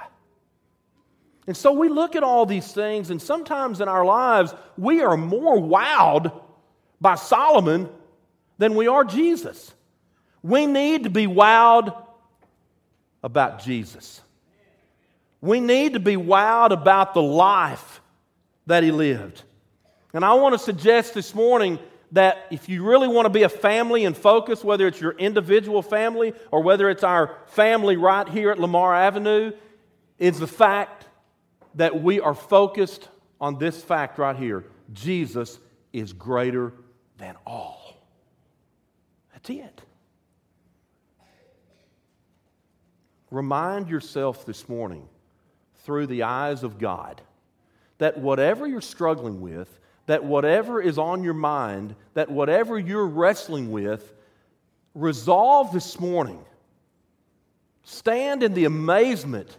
And 1.47 1.57
so 1.57 1.71
we 1.71 1.89
look 1.89 2.15
at 2.15 2.21
all 2.21 2.45
these 2.45 2.71
things, 2.71 3.09
and 3.09 3.19
sometimes 3.19 3.81
in 3.81 3.87
our 3.87 4.05
lives, 4.05 4.53
we 4.77 5.01
are 5.01 5.17
more 5.17 5.57
wowed 5.57 6.31
by 6.99 7.15
Solomon 7.15 7.89
than 8.61 8.75
we 8.75 8.85
are 8.85 9.03
Jesus. 9.03 9.73
We 10.43 10.67
need 10.67 11.05
to 11.05 11.09
be 11.09 11.25
wowed 11.25 11.99
about 13.23 13.63
Jesus. 13.63 14.21
We 15.41 15.59
need 15.59 15.93
to 15.93 15.99
be 15.99 16.15
wowed 16.15 16.69
about 16.69 17.15
the 17.15 17.23
life 17.23 18.01
that 18.67 18.83
he 18.83 18.91
lived. 18.91 19.41
And 20.13 20.23
I 20.23 20.35
want 20.35 20.53
to 20.53 20.59
suggest 20.59 21.15
this 21.15 21.33
morning 21.33 21.79
that 22.11 22.45
if 22.51 22.69
you 22.69 22.83
really 22.83 23.07
want 23.07 23.25
to 23.25 23.31
be 23.31 23.41
a 23.41 23.49
family 23.49 24.05
and 24.05 24.15
focus, 24.15 24.63
whether 24.63 24.85
it's 24.85 25.01
your 25.01 25.13
individual 25.13 25.81
family 25.81 26.33
or 26.51 26.61
whether 26.61 26.87
it's 26.87 27.03
our 27.03 27.35
family 27.47 27.97
right 27.97 28.29
here 28.29 28.51
at 28.51 28.59
Lamar 28.59 28.93
Avenue, 28.93 29.53
is 30.19 30.37
the 30.37 30.45
fact 30.45 31.07
that 31.73 31.99
we 31.99 32.19
are 32.19 32.35
focused 32.35 33.09
on 33.39 33.57
this 33.57 33.81
fact 33.81 34.19
right 34.19 34.35
here 34.35 34.65
Jesus 34.93 35.57
is 35.93 36.13
greater 36.13 36.73
than 37.17 37.35
all. 37.47 37.80
That's 39.43 39.59
it. 39.59 39.81
Remind 43.29 43.89
yourself 43.89 44.45
this 44.45 44.67
morning 44.67 45.07
through 45.83 46.07
the 46.07 46.23
eyes 46.23 46.63
of 46.63 46.77
God 46.77 47.21
that 47.97 48.17
whatever 48.17 48.67
you're 48.67 48.81
struggling 48.81 49.41
with, 49.41 49.79
that 50.07 50.23
whatever 50.23 50.81
is 50.81 50.97
on 50.97 51.23
your 51.23 51.33
mind, 51.33 51.95
that 52.13 52.29
whatever 52.29 52.77
you're 52.77 53.05
wrestling 53.05 53.71
with, 53.71 54.13
resolve 54.95 55.71
this 55.71 55.99
morning. 55.99 56.43
Stand 57.83 58.43
in 58.43 58.53
the 58.53 58.65
amazement 58.65 59.57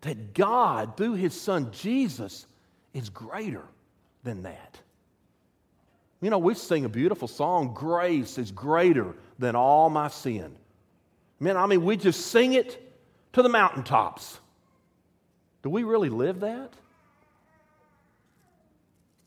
that 0.00 0.34
God, 0.34 0.96
through 0.96 1.14
His 1.14 1.38
Son 1.38 1.70
Jesus, 1.72 2.46
is 2.94 3.10
greater 3.10 3.64
than 4.22 4.44
that. 4.44 4.80
You 6.20 6.30
know, 6.30 6.38
we 6.38 6.54
sing 6.54 6.84
a 6.84 6.88
beautiful 6.88 7.28
song, 7.28 7.72
Grace 7.74 8.36
is 8.36 8.50
greater 8.50 9.14
than 9.38 9.56
all 9.56 9.88
my 9.88 10.08
sin. 10.08 10.54
Man, 11.38 11.56
I 11.56 11.66
mean, 11.66 11.84
we 11.84 11.96
just 11.96 12.26
sing 12.26 12.52
it 12.52 12.92
to 13.32 13.42
the 13.42 13.48
mountaintops. 13.48 14.38
Do 15.62 15.70
we 15.70 15.82
really 15.82 16.10
live 16.10 16.40
that? 16.40 16.72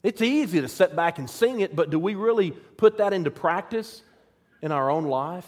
It's 0.04 0.22
easy 0.22 0.62
to 0.62 0.68
sit 0.68 0.96
back 0.96 1.18
and 1.18 1.30
sing 1.30 1.62
it, 1.62 1.76
but 1.76 1.90
do 1.90 1.98
we 1.98 2.14
really 2.14 2.52
put 2.52 2.98
that 2.98 3.14
into 3.14 3.32
practice 3.32 4.04
in 4.62 4.72
our 4.72 4.92
own 4.92 5.06
life? 5.06 5.48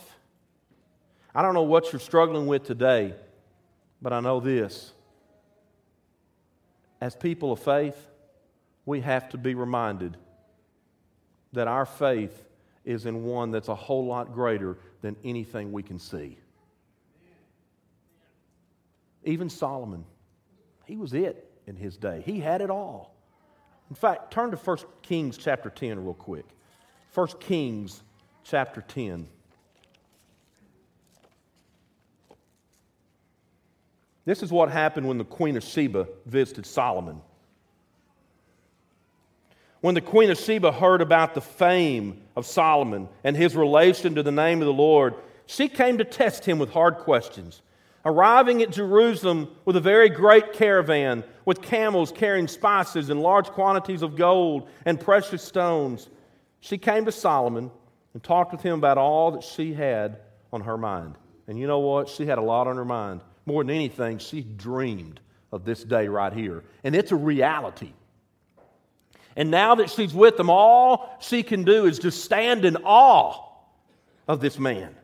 I 1.36 1.42
don't 1.42 1.54
know 1.54 1.64
what 1.64 1.92
you're 1.92 2.00
struggling 2.00 2.48
with 2.48 2.64
today, 2.64 3.14
but 4.02 4.14
I 4.14 4.22
know 4.22 4.40
this 4.40 4.94
as 7.02 7.16
people 7.16 7.52
of 7.52 7.60
faith, 7.60 7.98
we 8.86 9.02
have 9.02 9.30
to 9.30 9.38
be 9.38 9.54
reminded 9.54 10.18
that 11.56 11.68
our 11.68 11.86
faith 11.86 12.46
is 12.86 13.06
in 13.06 13.24
one 13.24 13.52
that's 13.52 13.68
a 13.68 13.76
whole 13.76 14.06
lot 14.06 14.34
greater 14.34 14.78
than 15.02 15.16
anything 15.24 15.72
we 15.72 15.84
can 15.84 16.00
see. 16.00 16.38
Even 19.24 19.50
Solomon, 19.50 20.06
he 20.86 20.96
was 20.96 21.14
it 21.14 21.52
in 21.66 21.76
his 21.76 21.98
day. 21.98 22.22
He 22.26 22.40
had 22.40 22.62
it 22.62 22.70
all. 22.70 23.16
In 23.90 23.96
fact, 23.96 24.32
turn 24.32 24.52
to 24.52 24.58
1 24.58 24.78
Kings 25.02 25.38
chapter 25.38 25.70
10 25.70 26.04
real 26.04 26.14
quick. 26.14 26.46
1 27.14 27.28
Kings 27.40 28.04
chapter 28.44 28.82
10. 28.82 29.28
This 34.26 34.42
is 34.42 34.52
what 34.52 34.72
happened 34.72 35.08
when 35.08 35.18
the 35.18 35.26
Queen 35.26 35.56
of 35.56 35.64
Sheba 35.64 36.08
visited 36.26 36.66
Solomon. 36.66 37.22
When 39.86 39.94
the 39.94 40.02
Queen 40.02 40.32
of 40.32 40.40
Sheba 40.40 40.72
heard 40.72 41.04
about 41.04 41.36
the 41.36 41.42
fame 41.42 42.24
of 42.36 42.48
Solomon 42.48 43.08
and 43.24 43.38
his 43.38 43.56
relation 43.56 44.16
to 44.16 44.24
the 44.24 44.32
name 44.32 44.60
of 44.60 44.66
the 44.66 44.74
Lord, 44.74 45.14
she 45.46 45.70
came 45.70 46.00
to 46.00 46.04
test 46.04 46.44
him 46.44 46.58
with 46.58 46.72
hard 46.72 46.98
questions. 46.98 47.62
Arriving 48.04 48.64
at 48.64 48.72
Jerusalem 48.72 49.48
with 49.64 49.76
a 49.76 49.80
very 49.80 50.10
great 50.10 50.54
caravan, 50.54 51.24
with 51.46 51.62
camels 51.62 52.12
carrying 52.12 52.48
spices 52.48 53.12
and 53.12 53.22
large 53.22 53.46
quantities 53.50 54.02
of 54.02 54.16
gold 54.16 54.68
and 54.86 55.00
precious 55.00 55.44
stones, 55.44 56.10
she 56.62 56.80
came 56.80 57.06
to 57.06 57.12
Solomon 57.12 57.70
and 58.16 58.24
talked 58.24 58.54
with 58.54 58.64
him 58.64 58.80
about 58.80 58.98
all 58.98 59.34
that 59.34 59.44
she 59.44 59.72
had 59.72 60.18
on 60.52 60.62
her 60.62 60.80
mind. 60.80 61.14
And 61.46 61.60
you 61.60 61.68
know 61.68 61.78
what? 61.78 62.10
She 62.10 62.26
had 62.26 62.40
a 62.40 62.42
lot 62.42 62.66
on 62.66 62.78
her 62.78 62.86
mind. 62.86 63.22
More 63.46 63.64
than 63.64 63.76
anything, 63.76 64.18
she 64.18 64.42
dreamed 64.42 65.20
of 65.52 65.64
this 65.64 65.84
day 65.84 66.08
right 66.08 66.34
here. 66.34 66.64
And 66.84 66.96
it's 66.96 67.12
a 67.12 67.16
reality. 67.16 67.94
And 69.36 69.52
now 69.52 69.76
that 69.76 69.90
she's 69.90 70.14
with 70.14 70.38
them, 70.38 70.50
all 70.50 71.18
she 71.20 71.44
can 71.44 71.64
do 71.64 71.86
is 71.86 72.00
just 72.00 72.24
stand 72.24 72.64
in 72.64 72.78
awe 72.78 73.50
of 74.28 74.40
this 74.40 74.58
man. 74.58 74.96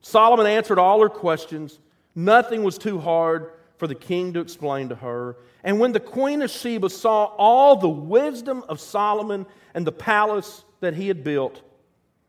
Solomon 0.00 0.46
answered 0.46 0.78
all 0.78 1.00
her 1.00 1.08
questions. 1.08 1.78
Nothing 2.14 2.64
was 2.64 2.78
too 2.78 2.98
hard 2.98 3.52
for 3.78 3.86
the 3.86 3.94
king 3.94 4.32
to 4.32 4.40
explain 4.40 4.88
to 4.88 4.94
her. 4.94 5.36
And 5.62 5.78
when 5.78 5.92
the 5.92 6.00
queen 6.00 6.42
of 6.42 6.50
Sheba 6.50 6.90
saw 6.90 7.24
all 7.36 7.76
the 7.76 7.88
wisdom 7.88 8.64
of 8.68 8.80
Solomon 8.80 9.46
and 9.74 9.86
the 9.86 9.92
palace 9.92 10.64
that 10.80 10.94
he 10.94 11.08
had 11.08 11.22
built, 11.22 11.62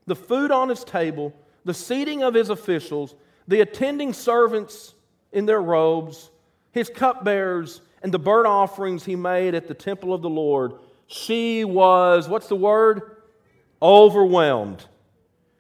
the 0.06 0.16
food 0.16 0.52
on 0.52 0.70
his 0.70 0.84
table, 0.84 1.34
the 1.66 1.74
seating 1.74 2.24
of 2.24 2.34
his 2.34 2.50
officials, 2.50 3.16
the 3.48 3.62
attending 3.62 4.14
servants 4.14 4.94
in 5.32 5.46
their 5.46 5.62
robes, 5.62 6.32
his 6.72 6.90
cupbearers, 6.90 7.82
and 8.04 8.14
the 8.14 8.20
burnt 8.20 8.48
offerings 8.48 9.06
he 9.06 9.16
made 9.16 9.56
at 9.56 9.68
the 9.68 9.74
temple 9.74 10.14
of 10.14 10.22
the 10.22 10.30
Lord, 10.30 10.74
she 11.08 11.64
was, 11.64 12.28
what's 12.28 12.48
the 12.48 12.56
word? 12.56 13.18
Overwhelmed. 13.82 14.86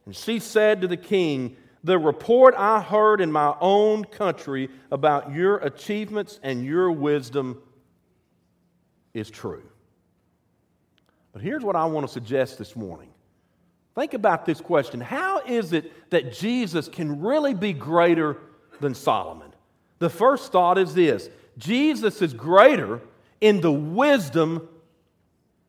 And 0.05 0.15
she 0.15 0.39
said 0.39 0.81
to 0.81 0.87
the 0.87 0.97
king, 0.97 1.55
The 1.83 1.97
report 1.97 2.53
I 2.57 2.81
heard 2.81 3.21
in 3.21 3.31
my 3.31 3.55
own 3.59 4.03
country 4.03 4.69
about 4.91 5.33
your 5.33 5.57
achievements 5.57 6.39
and 6.43 6.65
your 6.65 6.91
wisdom 6.91 7.61
is 9.13 9.29
true. 9.29 9.63
But 11.31 11.41
here's 11.41 11.63
what 11.63 11.75
I 11.75 11.85
want 11.85 12.05
to 12.05 12.11
suggest 12.11 12.57
this 12.57 12.75
morning. 12.75 13.09
Think 13.95 14.13
about 14.13 14.45
this 14.45 14.61
question 14.61 14.99
How 15.01 15.39
is 15.39 15.73
it 15.73 16.09
that 16.11 16.33
Jesus 16.33 16.87
can 16.87 17.21
really 17.21 17.53
be 17.53 17.73
greater 17.73 18.37
than 18.79 18.93
Solomon? 18.93 19.53
The 19.99 20.09
first 20.09 20.51
thought 20.51 20.77
is 20.77 20.93
this 20.93 21.29
Jesus 21.57 22.21
is 22.21 22.33
greater 22.33 23.01
in 23.41 23.61
the 23.61 23.71
wisdom 23.71 24.67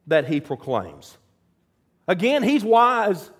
that 0.08 0.26
he 0.26 0.40
proclaims. 0.40 1.16
Again, 2.06 2.42
he's 2.42 2.64
wise. 2.64 3.30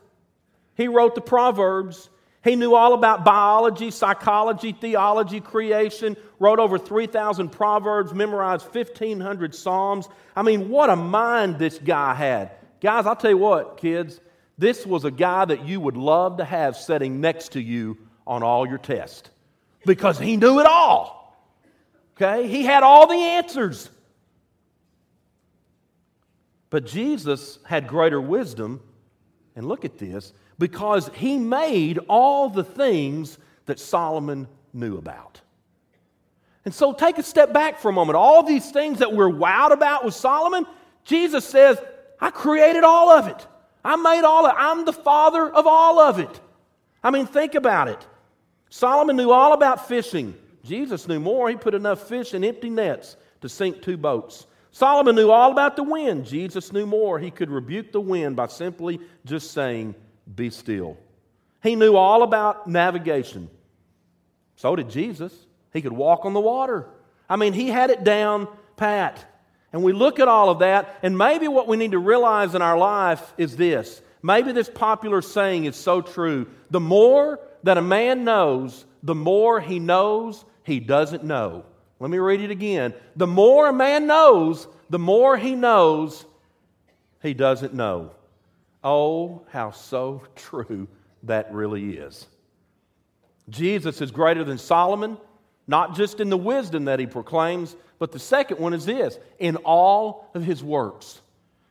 He 0.77 0.89
wrote 0.89 1.15
the 1.15 1.21
Proverbs. 1.21 2.09
He 2.45 2.55
knew 2.55 2.75
all 2.75 2.95
about 2.95 3.25
biology, 3.25 3.91
psychology, 3.91 4.73
theology, 4.73 5.41
creation, 5.41 6.17
wrote 6.39 6.61
over 6.61 6.79
3,000 6.79 7.49
Proverbs, 7.49 8.15
memorized 8.15 8.73
1,500 8.73 9.55
Psalms. 9.55 10.09
I 10.37 10.43
mean, 10.43 10.69
what 10.69 10.89
a 10.89 10.97
mind 10.97 11.59
this 11.59 11.79
guy 11.79 12.15
had. 12.15 12.53
Guys, 12.81 13.07
I'll 13.07 13.17
tell 13.17 13.33
you 13.33 13.39
what, 13.39 13.79
kids, 13.79 14.21
this 14.57 14.87
was 14.87 15.05
a 15.05 15.11
guy 15.11 15.45
that 15.47 15.67
you 15.67 15.81
would 15.81 15.97
love 15.97 16.37
to 16.37 16.45
have 16.45 16.77
sitting 16.77 17.21
next 17.21 17.53
to 17.53 17.61
you 17.61 17.99
on 18.27 18.43
all 18.43 18.69
your 18.69 18.79
tests 18.79 19.31
because 19.85 20.19
he 20.19 20.37
knew 20.37 20.61
it 20.61 20.67
all. 20.67 21.37
Okay? 22.17 22.47
He 22.47 22.63
had 22.63 22.83
all 22.83 23.07
the 23.09 23.17
answers. 23.17 23.91
But 26.71 26.87
Jesus 26.87 27.59
had 27.65 27.89
greater 27.89 28.21
wisdom, 28.21 28.83
and 29.57 29.67
look 29.67 29.85
at 29.85 29.99
this, 29.99 30.33
because 30.59 31.11
he 31.15 31.39
made 31.39 31.99
all 32.09 32.49
the 32.51 32.65
things 32.65 33.39
that 33.67 33.79
Solomon 33.79 34.49
knew 34.73 34.99
about. 34.99 35.41
And 36.65 36.75
so 36.75 36.93
take 36.93 37.19
a 37.19 37.23
step 37.23 37.53
back 37.53 37.79
for 37.79 37.89
a 37.89 37.93
moment. 37.93 38.17
All 38.17 38.43
these 38.43 38.71
things 38.71 38.99
that 38.99 39.15
we're 39.15 39.31
wowed 39.31 39.73
about 39.73 40.05
with 40.05 40.15
Solomon, 40.15 40.67
Jesus 41.05 41.45
says, 41.45 41.79
I 42.21 42.31
created 42.31 42.85
all 42.85 43.09
of 43.11 43.29
it. 43.29 43.47
I 43.85 43.97
made 43.97 44.25
all 44.25 44.45
of 44.45 44.53
it. 44.53 44.57
I'm 44.59 44.85
the 44.85 44.93
father 44.93 45.49
of 45.49 45.67
all 45.67 45.99
of 45.99 46.19
it. 46.19 46.41
I 47.03 47.11
mean, 47.11 47.27
think 47.27 47.55
about 47.55 47.89
it. 47.89 48.07
Solomon 48.69 49.17
knew 49.17 49.31
all 49.31 49.55
about 49.55 49.89
fishing. 49.89 50.35
Jesus 50.65 51.09
knew 51.09 51.21
more. 51.21 51.49
He 51.49 51.57
put 51.57 51.75
enough 51.75 52.09
fish 52.09 52.35
in 52.35 52.45
empty 52.45 52.69
nets 52.69 53.17
to 53.41 53.49
sink 53.49 53.81
two 53.81 53.97
boats. 53.97 54.47
Solomon 54.71 55.17
knew 55.17 55.31
all 55.31 55.51
about 55.51 55.77
the 55.77 55.83
wind. 55.83 56.27
Jesus 56.27 56.73
knew 56.73 56.87
more. 56.87 57.19
He 57.19 57.31
could 57.31 57.51
rebuke 57.51 57.93
the 57.93 58.01
wind 58.01 58.37
by 58.37 58.47
simply 58.47 59.01
just 59.25 59.53
saying, 59.53 59.95
Be 60.35 60.51
still. 60.51 60.97
He 61.63 61.75
knew 61.75 61.97
all 61.97 62.23
about 62.23 62.69
navigation. 62.69 63.51
So 64.57 64.77
did 64.77 64.91
Jesus. 64.91 65.33
He 65.73 65.83
could 65.83 65.93
walk 65.93 66.25
on 66.25 66.35
the 66.35 66.41
water. 66.41 66.87
I 67.29 67.37
mean, 67.37 67.53
he 67.53 67.69
had 67.69 67.91
it 67.91 68.05
down 68.05 68.49
pat. 68.77 69.25
And 69.73 69.83
we 69.83 69.93
look 69.93 70.19
at 70.19 70.29
all 70.29 70.49
of 70.49 70.61
that, 70.61 70.99
and 71.03 71.19
maybe 71.19 71.47
what 71.47 71.69
we 71.69 71.77
need 71.77 71.91
to 71.91 71.99
realize 71.99 72.55
in 72.55 72.63
our 72.63 72.79
life 72.79 73.35
is 73.37 73.57
this. 73.57 74.01
Maybe 74.23 74.53
this 74.53 74.71
popular 74.71 75.21
saying 75.21 75.67
is 75.67 75.77
so 75.77 76.01
true. 76.01 76.47
The 76.71 76.81
more 76.81 77.39
that 77.65 77.77
a 77.77 77.83
man 77.83 78.25
knows, 78.25 78.87
the 79.03 79.15
more 79.15 79.61
he 79.61 79.79
knows 79.79 80.45
he 80.65 80.81
doesn't 80.81 81.23
know. 81.23 81.65
Let 82.01 82.11
me 82.11 82.19
read 82.19 82.41
it 82.41 82.51
again. 82.51 82.95
The 83.17 83.27
more 83.27 83.69
a 83.69 83.73
man 83.73 84.07
knows, 84.07 84.69
the 84.89 84.99
more 84.99 85.37
he 85.37 85.55
knows 85.55 86.25
he 87.23 87.35
doesn't 87.35 87.75
know. 87.75 88.13
Oh, 88.85 89.43
how 89.51 89.73
so 89.73 90.23
true 90.37 90.89
that 91.25 91.53
really 91.53 91.97
is. 91.97 92.27
Jesus 93.49 94.01
is 94.01 94.11
greater 94.11 94.45
than 94.45 94.59
Solomon, 94.59 95.17
not 95.67 95.97
just 95.97 96.21
in 96.21 96.31
the 96.31 96.37
wisdom 96.37 96.85
that 96.85 97.01
he 97.01 97.07
proclaims, 97.07 97.75
but 97.99 98.13
the 98.13 98.19
second 98.19 98.59
one 98.59 98.75
is 98.75 98.87
this 98.87 99.19
in 99.39 99.57
all 99.57 100.31
of 100.35 100.45
his 100.45 100.63
works. 100.63 101.21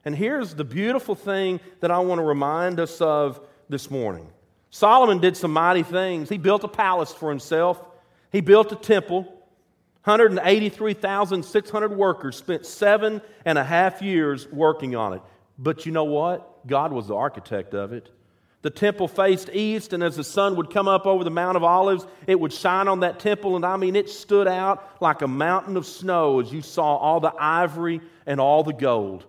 And 0.03 0.15
here's 0.15 0.53
the 0.53 0.63
beautiful 0.63 1.15
thing 1.15 1.59
that 1.79 1.91
I 1.91 1.99
want 1.99 2.19
to 2.19 2.23
remind 2.23 2.79
us 2.79 3.01
of 3.01 3.39
this 3.69 3.89
morning 3.91 4.27
Solomon 4.69 5.19
did 5.19 5.37
some 5.37 5.51
mighty 5.51 5.83
things. 5.83 6.29
He 6.29 6.37
built 6.37 6.63
a 6.63 6.67
palace 6.67 7.13
for 7.13 7.29
himself, 7.29 7.81
he 8.31 8.41
built 8.41 8.71
a 8.71 8.75
temple. 8.75 9.33
183,600 10.07 11.97
workers 11.97 12.37
spent 12.37 12.65
seven 12.65 13.21
and 13.43 13.57
a 13.57 13.63
half 13.63 14.01
years 14.01 14.47
working 14.47 14.95
on 14.95 15.11
it. 15.11 15.21
But 15.59 15.85
you 15.85 15.91
know 15.91 16.05
what? 16.05 16.65
God 16.65 16.93
was 16.93 17.07
the 17.07 17.15
architect 17.15 17.73
of 17.73 17.91
it. 17.91 18.09
The 18.61 18.69
temple 18.69 19.09
faced 19.09 19.49
east, 19.51 19.91
and 19.91 20.01
as 20.01 20.15
the 20.15 20.23
sun 20.23 20.55
would 20.55 20.69
come 20.69 20.87
up 20.87 21.05
over 21.05 21.25
the 21.25 21.29
Mount 21.29 21.57
of 21.57 21.63
Olives, 21.63 22.07
it 22.25 22.39
would 22.39 22.53
shine 22.53 22.87
on 22.87 23.01
that 23.01 23.19
temple. 23.19 23.57
And 23.57 23.65
I 23.65 23.75
mean, 23.75 23.97
it 23.97 24.09
stood 24.09 24.47
out 24.47 25.01
like 25.01 25.21
a 25.21 25.27
mountain 25.27 25.75
of 25.75 25.85
snow 25.85 26.39
as 26.39 26.53
you 26.53 26.61
saw 26.61 26.95
all 26.95 27.19
the 27.19 27.33
ivory 27.37 27.99
and 28.25 28.39
all 28.39 28.63
the 28.63 28.73
gold. 28.73 29.25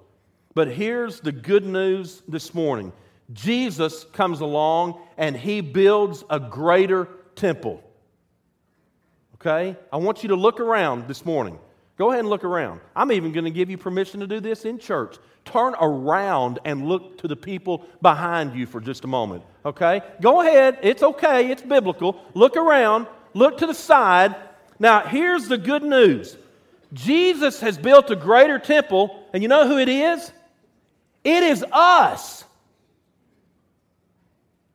But 0.54 0.68
here's 0.68 1.20
the 1.20 1.32
good 1.32 1.66
news 1.66 2.23
this 2.28 2.54
morning 2.54 2.92
Jesus 3.32 4.04
comes 4.04 4.40
along 4.40 5.00
and 5.16 5.37
he 5.37 5.61
builds 5.61 6.23
a 6.30 6.38
greater 6.38 7.08
temple. 7.35 7.82
Okay? 9.40 9.76
I 9.92 9.97
want 9.97 10.23
you 10.23 10.30
to 10.30 10.37
look 10.37 10.61
around 10.61 11.07
this 11.09 11.25
morning. 11.25 11.59
Go 11.97 12.11
ahead 12.11 12.21
and 12.21 12.28
look 12.28 12.45
around. 12.45 12.80
I'm 12.95 13.11
even 13.12 13.33
going 13.33 13.45
to 13.45 13.50
give 13.50 13.71
you 13.71 13.76
permission 13.76 14.21
to 14.21 14.26
do 14.26 14.40
this 14.40 14.64
in 14.64 14.78
church. 14.78 15.16
Turn 15.45 15.75
around 15.80 16.61
and 16.64 16.88
look 16.88 17.18
to 17.18 17.28
the 17.28 17.37
people 17.37 17.85
behind 18.02 18.54
you 18.54 18.66
for 18.66 18.80
just 18.80 19.04
a 19.04 19.09
moment. 19.09 19.42
Okay? 19.64 20.02
Go 20.21 20.40
ahead. 20.40 20.78
It's 20.83 21.02
okay. 21.02 21.50
It's 21.50 21.62
biblical. 21.62 22.21
Look 22.35 22.57
around. 22.57 23.07
Look 23.35 23.59
to 23.59 23.66
the 23.66 23.75
side. 23.75 24.37
Now, 24.78 25.00
here's 25.00 25.49
the 25.49 25.59
good 25.59 25.83
news 25.83 26.37
Jesus 26.92 27.61
has 27.61 27.76
built 27.76 28.11
a 28.11 28.16
greater 28.16 28.59
temple, 28.59 29.25
and 29.33 29.42
you 29.42 29.49
know 29.49 29.66
who 29.66 29.78
it 29.78 29.88
is? 29.88 30.33
It 31.25 31.42
is 31.42 31.64
us. 31.73 32.45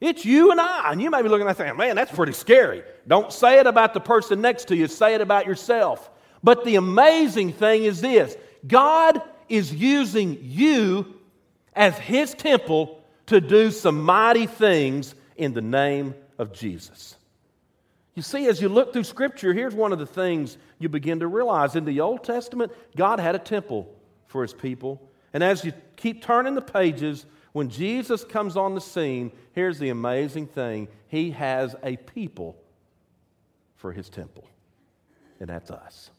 It's 0.04 0.26
you 0.26 0.52
and 0.52 0.60
I. 0.60 0.92
And 0.92 1.02
you 1.02 1.10
may 1.10 1.22
be 1.22 1.30
looking 1.30 1.48
at 1.48 1.56
that 1.56 1.66
saying, 1.66 1.78
man, 1.78 1.96
that's 1.96 2.12
pretty 2.12 2.34
scary. 2.34 2.84
Don't 3.08 3.32
say 3.32 3.60
it 3.60 3.68
about 3.68 3.94
the 3.94 4.02
person 4.02 4.42
next 4.42 4.68
to 4.68 4.76
you, 4.76 4.88
say 4.88 5.16
it 5.16 5.22
about 5.22 5.48
yourself. 5.48 6.12
But 6.44 6.66
the 6.66 6.76
amazing 6.76 7.54
thing 7.54 7.86
is 7.86 8.02
this 8.02 8.36
God 8.68 9.22
is 9.48 9.74
using 9.74 10.38
you 10.42 11.22
as 11.72 11.98
His 11.98 12.34
temple 12.34 13.02
to 13.28 13.40
do 13.40 13.72
some 13.72 14.04
mighty 14.04 14.46
things 14.46 15.16
in 15.38 15.54
the 15.54 15.62
name 15.62 16.16
of 16.38 16.52
Jesus. 16.52 17.16
You 18.14 18.24
see, 18.24 18.48
as 18.48 18.62
you 18.62 18.68
look 18.68 18.92
through 18.92 19.06
Scripture, 19.06 19.54
here's 19.54 19.74
one 19.74 19.94
of 19.94 20.00
the 20.00 20.06
things 20.06 20.58
you 20.80 20.90
begin 20.90 21.22
to 21.22 21.28
realize. 21.28 21.78
In 21.78 21.86
the 21.86 22.02
Old 22.02 22.26
Testament, 22.26 22.74
God 22.98 23.22
had 23.22 23.36
a 23.36 23.40
temple 23.40 23.90
for 24.28 24.42
His 24.42 24.54
people. 24.54 25.02
And 25.32 25.42
as 25.42 25.64
you 25.64 25.72
keep 25.96 26.22
turning 26.22 26.56
the 26.56 26.62
pages, 26.62 27.26
when 27.54 27.70
Jesus 27.70 28.24
comes 28.24 28.58
on 28.58 28.76
the 28.76 28.82
scene, 28.82 29.32
here's 29.54 29.80
the 29.80 29.90
amazing 29.90 30.48
thing 30.48 30.88
He 31.08 31.32
has 31.32 31.76
a 31.84 31.96
people 31.96 32.58
for 33.78 33.92
His 33.92 34.10
temple, 34.10 34.48
and 35.40 35.48
that's 35.48 35.72
us. 35.72 36.10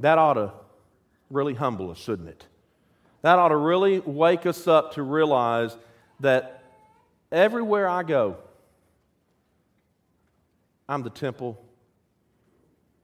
That 0.00 0.18
ought 0.18 0.34
to 0.34 0.52
really 1.30 1.54
humble 1.54 1.90
us, 1.90 1.98
shouldn't 1.98 2.28
it? 2.28 2.46
That 3.22 3.38
ought 3.38 3.48
to 3.48 3.56
really 3.56 4.00
wake 4.00 4.46
us 4.46 4.66
up 4.66 4.94
to 4.94 5.02
realize 5.02 5.76
that 6.20 6.62
everywhere 7.30 7.88
I 7.88 8.02
go, 8.02 8.36
I'm 10.88 11.02
the 11.02 11.10
temple 11.10 11.64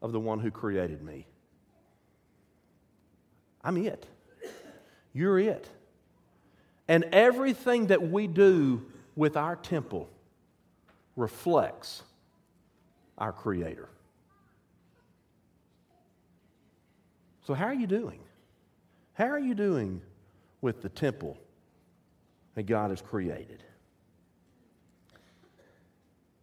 of 0.03 0.13
the 0.13 0.21
one 0.21 0.41
who 0.41 0.51
created 0.51 1.03
me. 1.03 1.27
I'm 3.65 3.77
it. 3.79 4.07
You're 5.19 5.41
it. 5.41 5.69
And 6.87 7.07
everything 7.11 7.89
that 7.89 8.09
we 8.09 8.29
do 8.29 8.87
with 9.17 9.37
our 9.37 9.57
temple 9.57 10.09
reflects 11.17 12.05
our 13.19 13.33
Creator. 13.33 13.89
So, 17.43 17.53
how 17.53 17.65
are 17.65 17.75
you 17.75 17.89
doing? 17.89 18.21
How 19.15 19.25
are 19.25 19.41
you 19.41 19.57
doing 19.57 20.03
with 20.61 20.83
the 20.83 20.89
temple 20.89 21.37
that 22.55 22.67
God 22.67 22.91
has 22.91 23.03
created? 23.03 23.65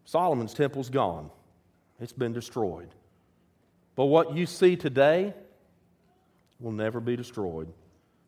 Solomon's 0.03 0.53
temple's 0.53 0.89
gone, 0.89 1.29
it's 2.01 2.11
been 2.11 2.33
destroyed. 2.33 2.89
But 3.95 4.07
what 4.07 4.35
you 4.35 4.45
see 4.45 4.75
today 4.75 5.33
will 6.59 6.73
never 6.73 6.99
be 6.99 7.15
destroyed 7.15 7.71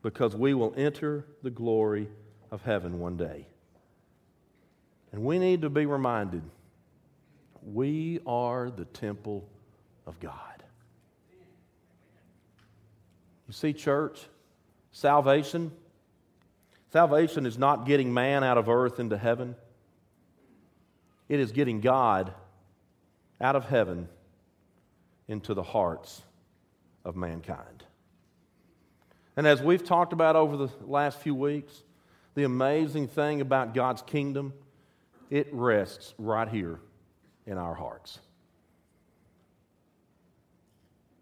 because 0.01 0.35
we 0.35 0.53
will 0.53 0.73
enter 0.77 1.25
the 1.43 1.49
glory 1.49 2.07
of 2.51 2.61
heaven 2.61 2.99
one 2.99 3.17
day. 3.17 3.47
And 5.11 5.23
we 5.23 5.39
need 5.39 5.61
to 5.61 5.69
be 5.69 5.85
reminded 5.85 6.43
we 7.73 8.19
are 8.25 8.69
the 8.69 8.85
temple 8.85 9.47
of 10.05 10.19
God. 10.19 10.63
You 13.47 13.53
see, 13.53 13.73
church, 13.73 14.19
salvation, 14.91 15.71
salvation 16.91 17.45
is 17.45 17.57
not 17.57 17.85
getting 17.85 18.13
man 18.13 18.43
out 18.43 18.57
of 18.57 18.69
earth 18.69 18.99
into 18.99 19.17
heaven. 19.17 19.55
It 21.29 21.39
is 21.39 21.51
getting 21.51 21.81
God 21.81 22.33
out 23.39 23.55
of 23.55 23.65
heaven 23.65 24.07
into 25.27 25.53
the 25.53 25.63
hearts 25.63 26.21
of 27.03 27.15
mankind. 27.15 27.76
And 29.37 29.45
as 29.45 29.61
we've 29.61 29.83
talked 29.83 30.13
about 30.13 30.35
over 30.35 30.57
the 30.57 30.69
last 30.81 31.19
few 31.19 31.35
weeks, 31.35 31.83
the 32.33 32.43
amazing 32.43 33.07
thing 33.07 33.39
about 33.39 33.75
God's 33.75 34.01
kingdom, 34.01 34.51
it 35.29 35.47
rests 35.51 36.15
right 36.17 36.49
here 36.49 36.79
in 37.45 37.59
our 37.59 37.75
hearts. 37.75 38.19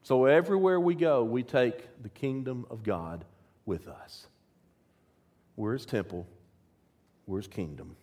So 0.03 0.25
everywhere 0.25 0.79
we 0.79 0.95
go, 0.95 1.25
we 1.25 1.43
take 1.43 2.01
the 2.01 2.09
kingdom 2.09 2.65
of 2.69 2.83
God 2.83 3.25
with 3.65 3.89
us. 3.89 4.27
We're 5.57 5.73
his 5.73 5.85
temple, 5.85 6.25
we're 7.27 7.39
his 7.39 7.47
kingdom. 7.47 7.97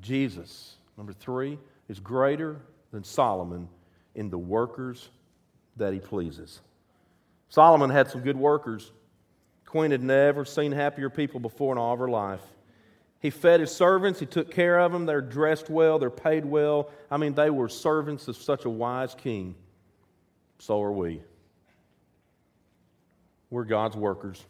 Jesus, 0.00 0.76
number 0.96 1.12
three, 1.12 1.58
is 1.88 2.00
greater 2.00 2.60
than 2.90 3.04
Solomon 3.04 3.68
in 4.14 4.30
the 4.30 4.38
workers 4.38 5.10
that 5.76 5.92
he 5.92 6.00
pleases. 6.00 6.60
Solomon 7.48 7.90
had 7.90 8.10
some 8.10 8.22
good 8.22 8.36
workers. 8.36 8.92
Queen 9.64 9.90
had 9.90 10.02
never 10.02 10.44
seen 10.44 10.72
happier 10.72 11.10
people 11.10 11.40
before 11.40 11.72
in 11.72 11.78
all 11.78 11.94
of 11.94 11.98
her 11.98 12.08
life. 12.08 12.42
He 13.20 13.30
fed 13.30 13.60
his 13.60 13.70
servants, 13.70 14.20
he 14.20 14.26
took 14.26 14.50
care 14.50 14.78
of 14.78 14.92
them, 14.92 15.06
they're 15.06 15.20
dressed 15.20 15.70
well, 15.70 15.98
they're 15.98 16.10
paid 16.10 16.44
well. 16.44 16.90
I 17.10 17.16
mean, 17.16 17.34
they 17.34 17.50
were 17.50 17.68
servants 17.68 18.28
of 18.28 18.36
such 18.36 18.64
a 18.64 18.70
wise 18.70 19.14
king. 19.14 19.54
So 20.58 20.82
are 20.82 20.92
we. 20.92 21.22
We're 23.50 23.64
God's 23.64 23.96
workers. 23.96 24.44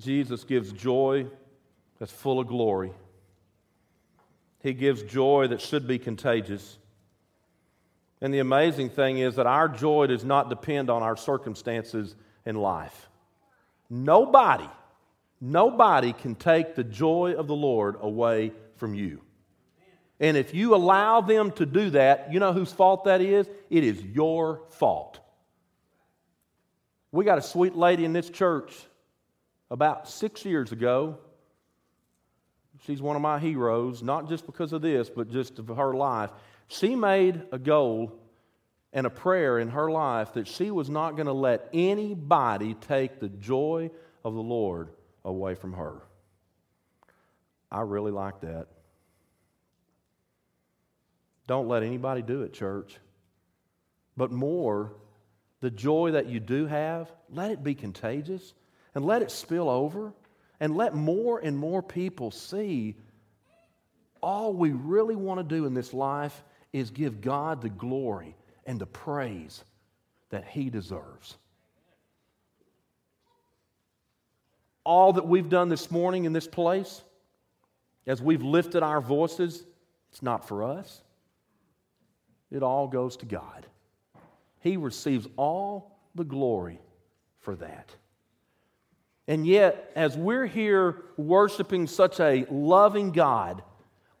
Jesus 0.00 0.44
gives 0.44 0.72
joy 0.72 1.26
that's 1.98 2.12
full 2.12 2.40
of 2.40 2.46
glory. 2.46 2.92
He 4.60 4.72
gives 4.72 5.02
joy 5.02 5.48
that 5.48 5.60
should 5.60 5.86
be 5.86 5.98
contagious. 5.98 6.78
And 8.20 8.34
the 8.34 8.40
amazing 8.40 8.90
thing 8.90 9.18
is 9.18 9.36
that 9.36 9.46
our 9.46 9.68
joy 9.68 10.08
does 10.08 10.24
not 10.24 10.48
depend 10.48 10.90
on 10.90 11.02
our 11.02 11.16
circumstances 11.16 12.16
in 12.44 12.56
life. 12.56 13.08
Nobody, 13.88 14.68
Nobody 15.40 16.12
can 16.12 16.34
take 16.34 16.74
the 16.74 16.84
joy 16.84 17.34
of 17.36 17.46
the 17.46 17.54
Lord 17.54 17.96
away 18.00 18.52
from 18.76 18.94
you. 18.94 19.20
And 20.20 20.36
if 20.36 20.52
you 20.52 20.74
allow 20.74 21.20
them 21.20 21.52
to 21.52 21.66
do 21.66 21.90
that, 21.90 22.32
you 22.32 22.40
know 22.40 22.52
whose 22.52 22.72
fault 22.72 23.04
that 23.04 23.20
is? 23.20 23.48
It 23.70 23.84
is 23.84 24.02
your 24.02 24.62
fault. 24.70 25.20
We 27.12 27.24
got 27.24 27.38
a 27.38 27.42
sweet 27.42 27.76
lady 27.76 28.04
in 28.04 28.12
this 28.12 28.28
church 28.28 28.74
about 29.70 30.08
six 30.08 30.44
years 30.44 30.72
ago. 30.72 31.18
She's 32.84 33.00
one 33.00 33.14
of 33.14 33.22
my 33.22 33.38
heroes, 33.38 34.02
not 34.02 34.28
just 34.28 34.44
because 34.44 34.72
of 34.72 34.82
this, 34.82 35.08
but 35.08 35.30
just 35.30 35.58
of 35.60 35.68
her 35.68 35.94
life. 35.94 36.30
She 36.68 36.94
made 36.94 37.42
a 37.50 37.58
goal 37.58 38.12
and 38.92 39.06
a 39.06 39.10
prayer 39.10 39.58
in 39.58 39.68
her 39.68 39.90
life 39.90 40.34
that 40.34 40.46
she 40.46 40.70
was 40.70 40.88
not 40.88 41.16
going 41.16 41.26
to 41.26 41.32
let 41.32 41.68
anybody 41.72 42.74
take 42.74 43.20
the 43.20 43.28
joy 43.28 43.90
of 44.24 44.34
the 44.34 44.42
Lord 44.42 44.90
away 45.24 45.54
from 45.54 45.72
her. 45.74 46.02
I 47.70 47.80
really 47.82 48.12
like 48.12 48.40
that. 48.40 48.66
Don't 51.46 51.68
let 51.68 51.82
anybody 51.82 52.22
do 52.22 52.42
it, 52.42 52.52
church. 52.52 52.96
But 54.16 54.30
more, 54.30 54.92
the 55.60 55.70
joy 55.70 56.12
that 56.12 56.26
you 56.26 56.40
do 56.40 56.66
have, 56.66 57.10
let 57.30 57.50
it 57.50 57.64
be 57.64 57.74
contagious 57.74 58.54
and 58.94 59.04
let 59.04 59.22
it 59.22 59.30
spill 59.30 59.70
over 59.70 60.12
and 60.60 60.76
let 60.76 60.94
more 60.94 61.38
and 61.38 61.56
more 61.56 61.82
people 61.82 62.30
see 62.30 62.96
all 64.20 64.52
we 64.52 64.72
really 64.72 65.16
want 65.16 65.38
to 65.40 65.44
do 65.44 65.64
in 65.64 65.74
this 65.74 65.94
life 65.94 66.42
is 66.72 66.90
give 66.90 67.20
God 67.20 67.62
the 67.62 67.68
glory 67.68 68.36
and 68.66 68.78
the 68.78 68.86
praise 68.86 69.64
that 70.30 70.46
He 70.46 70.70
deserves. 70.70 71.36
All 74.84 75.14
that 75.14 75.26
we've 75.26 75.48
done 75.48 75.68
this 75.68 75.90
morning 75.90 76.24
in 76.24 76.32
this 76.32 76.46
place, 76.46 77.02
as 78.06 78.22
we've 78.22 78.42
lifted 78.42 78.82
our 78.82 79.00
voices, 79.00 79.64
it's 80.10 80.22
not 80.22 80.48
for 80.48 80.64
us. 80.64 81.02
It 82.50 82.62
all 82.62 82.88
goes 82.88 83.16
to 83.18 83.26
God. 83.26 83.66
He 84.60 84.76
receives 84.76 85.28
all 85.36 85.98
the 86.14 86.24
glory 86.24 86.80
for 87.40 87.54
that. 87.56 87.94
And 89.26 89.46
yet, 89.46 89.92
as 89.94 90.16
we're 90.16 90.46
here 90.46 91.02
worshiping 91.18 91.86
such 91.86 92.18
a 92.18 92.46
loving 92.50 93.12
God, 93.12 93.62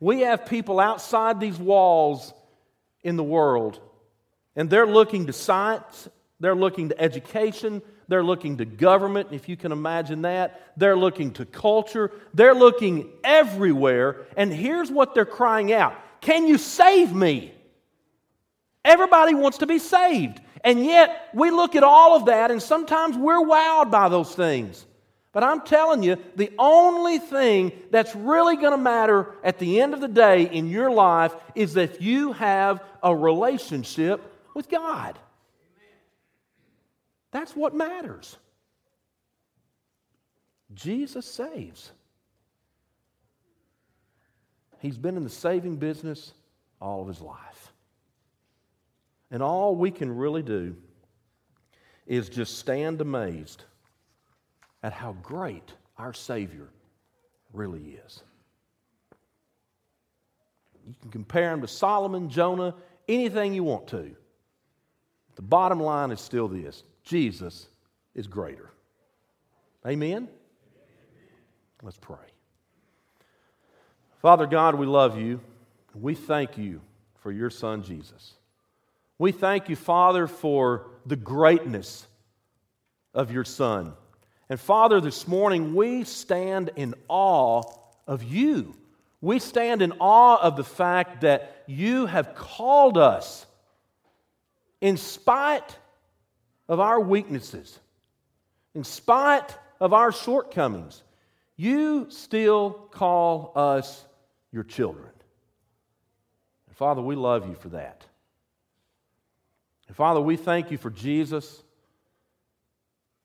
we 0.00 0.20
have 0.20 0.46
people 0.46 0.78
outside 0.78 1.40
these 1.40 1.58
walls 1.58 2.34
in 3.08 3.16
the 3.16 3.24
world, 3.24 3.80
and 4.54 4.70
they're 4.70 4.86
looking 4.86 5.26
to 5.26 5.32
science, 5.32 6.08
they're 6.38 6.54
looking 6.54 6.90
to 6.90 7.00
education, 7.00 7.82
they're 8.08 8.24
looking 8.24 8.56
to 8.56 8.64
government, 8.64 9.28
if 9.32 9.48
you 9.48 9.56
can 9.56 9.70
imagine 9.70 10.22
that. 10.22 10.72
They're 10.78 10.96
looking 10.96 11.32
to 11.32 11.44
culture. 11.44 12.10
They're 12.32 12.54
looking 12.54 13.10
everywhere. 13.22 14.26
And 14.36 14.52
here's 14.52 14.90
what 14.90 15.14
they're 15.14 15.26
crying 15.26 15.72
out 15.72 15.94
Can 16.22 16.46
you 16.46 16.56
save 16.56 17.14
me? 17.14 17.52
Everybody 18.84 19.34
wants 19.34 19.58
to 19.58 19.66
be 19.66 19.78
saved. 19.78 20.40
And 20.64 20.84
yet, 20.84 21.28
we 21.34 21.50
look 21.50 21.76
at 21.76 21.84
all 21.84 22.16
of 22.16 22.26
that, 22.26 22.50
and 22.50 22.60
sometimes 22.60 23.16
we're 23.16 23.44
wowed 23.44 23.90
by 23.90 24.08
those 24.08 24.34
things. 24.34 24.84
But 25.38 25.44
I'm 25.44 25.60
telling 25.60 26.02
you, 26.02 26.16
the 26.34 26.50
only 26.58 27.20
thing 27.20 27.70
that's 27.92 28.12
really 28.16 28.56
going 28.56 28.72
to 28.72 28.76
matter 28.76 29.36
at 29.44 29.60
the 29.60 29.80
end 29.80 29.94
of 29.94 30.00
the 30.00 30.08
day 30.08 30.42
in 30.42 30.66
your 30.66 30.90
life 30.90 31.32
is 31.54 31.74
that 31.74 32.02
you 32.02 32.32
have 32.32 32.82
a 33.04 33.14
relationship 33.14 34.20
with 34.56 34.68
God. 34.68 35.16
That's 37.30 37.54
what 37.54 37.72
matters. 37.72 38.36
Jesus 40.74 41.24
saves. 41.24 41.92
He's 44.80 44.98
been 44.98 45.16
in 45.16 45.22
the 45.22 45.30
saving 45.30 45.76
business 45.76 46.32
all 46.80 47.02
of 47.02 47.06
his 47.06 47.20
life. 47.20 47.72
And 49.30 49.40
all 49.40 49.76
we 49.76 49.92
can 49.92 50.16
really 50.16 50.42
do 50.42 50.74
is 52.08 52.28
just 52.28 52.58
stand 52.58 53.00
amazed 53.00 53.62
at 54.82 54.92
how 54.92 55.12
great 55.22 55.72
our 55.96 56.12
Savior 56.12 56.68
really 57.52 57.98
is. 58.06 58.22
You 60.86 60.94
can 61.02 61.10
compare 61.10 61.52
him 61.52 61.60
to 61.60 61.68
Solomon, 61.68 62.30
Jonah, 62.30 62.74
anything 63.08 63.54
you 63.54 63.64
want 63.64 63.88
to. 63.88 64.14
The 65.36 65.42
bottom 65.42 65.80
line 65.80 66.10
is 66.10 66.20
still 66.20 66.48
this 66.48 66.82
Jesus 67.04 67.68
is 68.14 68.26
greater. 68.26 68.70
Amen? 69.86 70.28
Let's 71.82 71.96
pray. 71.96 72.16
Father 74.20 74.46
God, 74.46 74.74
we 74.74 74.86
love 74.86 75.16
you. 75.16 75.40
We 75.94 76.14
thank 76.14 76.58
you 76.58 76.80
for 77.20 77.30
your 77.30 77.50
Son, 77.50 77.82
Jesus. 77.82 78.34
We 79.18 79.32
thank 79.32 79.68
you, 79.68 79.76
Father, 79.76 80.26
for 80.26 80.86
the 81.06 81.16
greatness 81.16 82.06
of 83.14 83.30
your 83.30 83.44
Son. 83.44 83.92
And 84.48 84.58
Father, 84.58 85.00
this 85.00 85.28
morning 85.28 85.74
we 85.74 86.04
stand 86.04 86.70
in 86.76 86.94
awe 87.08 87.62
of 88.06 88.22
you. 88.22 88.74
We 89.20 89.38
stand 89.40 89.82
in 89.82 89.92
awe 90.00 90.38
of 90.40 90.56
the 90.56 90.64
fact 90.64 91.22
that 91.22 91.64
you 91.66 92.06
have 92.06 92.34
called 92.34 92.96
us 92.96 93.44
in 94.80 94.96
spite 94.96 95.76
of 96.68 96.80
our 96.80 97.00
weaknesses, 97.00 97.78
in 98.74 98.84
spite 98.84 99.56
of 99.80 99.92
our 99.92 100.12
shortcomings. 100.12 101.02
You 101.56 102.06
still 102.08 102.70
call 102.70 103.52
us 103.54 104.04
your 104.52 104.64
children. 104.64 105.10
And 106.68 106.76
Father, 106.76 107.02
we 107.02 107.16
love 107.16 107.48
you 107.48 107.54
for 107.54 107.70
that. 107.70 108.04
And 109.88 109.96
Father, 109.96 110.20
we 110.20 110.36
thank 110.36 110.70
you 110.70 110.78
for 110.78 110.90
Jesus 110.90 111.62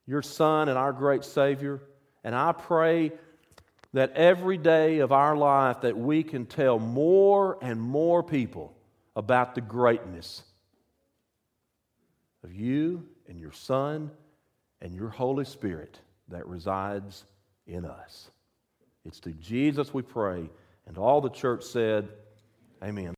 your 0.06 0.22
Son 0.22 0.70
and 0.70 0.78
our 0.78 0.94
great 0.94 1.24
Savior. 1.24 1.82
And 2.24 2.36
I 2.36 2.52
pray 2.52 3.12
that 3.94 4.12
every 4.13 4.58
day 4.58 5.00
of 5.00 5.12
our 5.12 5.36
life 5.36 5.82
that 5.82 5.98
we 5.98 6.24
can 6.24 6.46
tell 6.46 6.80
more 6.80 7.58
and 7.62 7.80
more 7.80 8.24
people 8.24 8.76
about 9.16 9.56
the 9.56 9.62
greatness 9.62 10.44
of 12.44 12.54
you 12.54 13.06
and 13.28 13.39
your 13.39 13.52
Son 13.52 14.12
and 14.82 14.94
your 14.96 15.10
Holy 15.10 15.46
Spirit 15.46 16.00
that 16.30 16.48
resides 16.48 17.26
in 17.68 17.86
us. 17.86 18.32
It's 19.06 19.20
to 19.22 19.32
Jesus 19.32 19.94
we 19.94 20.02
pray. 20.02 20.50
And 20.88 20.98
all 20.98 21.22
the 21.22 21.30
church 21.30 21.63
said, 21.63 22.10
Amen. 22.84 23.12